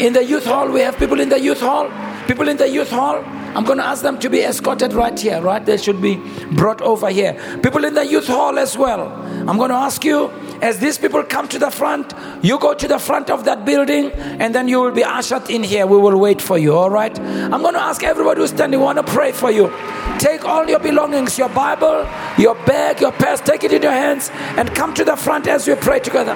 In 0.00 0.12
the 0.12 0.24
youth 0.24 0.44
hall, 0.44 0.68
we 0.68 0.80
have 0.80 0.98
people 0.98 1.20
in 1.20 1.28
the 1.28 1.38
youth 1.38 1.60
hall. 1.60 1.88
People 2.26 2.48
in 2.48 2.56
the 2.56 2.68
youth 2.68 2.90
hall, 2.90 3.22
I'm 3.54 3.62
going 3.62 3.78
to 3.78 3.86
ask 3.86 4.02
them 4.02 4.18
to 4.18 4.28
be 4.28 4.40
escorted 4.42 4.92
right 4.92 5.16
here, 5.16 5.40
right? 5.40 5.64
They 5.64 5.76
should 5.76 6.02
be 6.02 6.16
brought 6.56 6.80
over 6.82 7.10
here. 7.10 7.34
People 7.62 7.84
in 7.84 7.94
the 7.94 8.04
youth 8.04 8.26
hall 8.26 8.58
as 8.58 8.76
well. 8.76 9.12
I'm 9.48 9.56
going 9.56 9.70
to 9.70 9.76
ask 9.76 10.04
you, 10.04 10.32
as 10.62 10.78
these 10.78 10.98
people 10.98 11.22
come 11.22 11.48
to 11.48 11.58
the 11.58 11.70
front, 11.70 12.12
you 12.42 12.58
go 12.58 12.74
to 12.74 12.88
the 12.88 12.98
front 12.98 13.30
of 13.30 13.44
that 13.44 13.64
building 13.64 14.10
and 14.12 14.54
then 14.54 14.68
you 14.68 14.80
will 14.80 14.92
be 14.92 15.04
ushered 15.04 15.48
in 15.50 15.62
here. 15.62 15.86
We 15.86 15.96
will 15.96 16.18
wait 16.18 16.40
for 16.40 16.58
you, 16.58 16.74
all 16.74 16.90
right? 16.90 17.18
I'm 17.18 17.62
going 17.62 17.74
to 17.74 17.80
ask 17.80 18.02
everybody 18.02 18.40
who's 18.40 18.50
standing, 18.50 18.80
want 18.80 18.98
to 18.98 19.04
pray 19.04 19.32
for 19.32 19.50
you. 19.50 19.72
Take 20.18 20.44
all 20.44 20.68
your 20.68 20.78
belongings, 20.78 21.38
your 21.38 21.48
Bible, 21.48 22.08
your 22.38 22.54
bag, 22.66 23.00
your 23.00 23.12
purse, 23.12 23.40
take 23.40 23.64
it 23.64 23.72
in 23.72 23.82
your 23.82 23.92
hands 23.92 24.30
and 24.56 24.74
come 24.74 24.94
to 24.94 25.04
the 25.04 25.16
front 25.16 25.46
as 25.46 25.66
we 25.66 25.74
pray 25.74 26.00
together. 26.00 26.34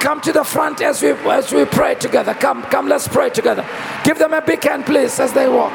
Come 0.00 0.20
to 0.20 0.32
the 0.32 0.44
front 0.44 0.80
as 0.82 1.02
we 1.02 1.10
as 1.10 1.52
we 1.52 1.64
pray 1.64 1.96
together. 1.96 2.32
Come, 2.34 2.62
come, 2.64 2.86
let's 2.86 3.08
pray 3.08 3.28
together. 3.28 3.66
Give 4.04 4.16
them 4.16 4.34
a 4.34 4.40
big 4.40 4.62
hand, 4.62 4.86
please, 4.86 5.18
as 5.18 5.32
they 5.32 5.48
walk. 5.48 5.72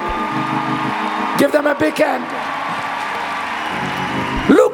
Give 1.38 1.52
them 1.52 1.68
a 1.68 1.76
big 1.76 1.96
hand. 1.96 2.41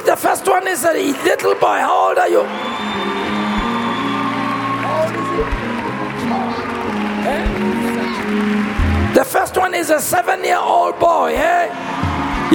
The 0.07 0.15
first 0.15 0.47
one 0.47 0.65
is 0.69 0.85
a 0.85 0.93
little 0.93 1.53
boy. 1.55 1.79
How 1.83 2.07
old 2.07 2.17
are 2.17 2.29
you? 2.29 2.43
The 9.13 9.25
first 9.25 9.57
one 9.57 9.73
is 9.73 9.89
a 9.89 9.99
seven 9.99 10.45
year 10.45 10.59
old 10.59 10.97
boy. 10.97 11.35
Hey? 11.35 11.67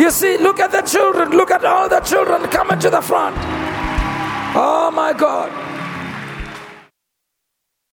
You 0.01 0.11
see, 0.11 0.39
look 0.39 0.61
at 0.61 0.73
the 0.73 0.81
children. 0.81 1.33
Look 1.33 1.51
at 1.51 1.63
all 1.63 1.91
the 1.91 2.01
children 2.01 2.43
coming 2.45 2.79
to 2.79 2.89
the 2.89 3.03
front. 3.03 3.37
Oh 4.57 4.91
my 4.91 5.13
God. 5.13 5.62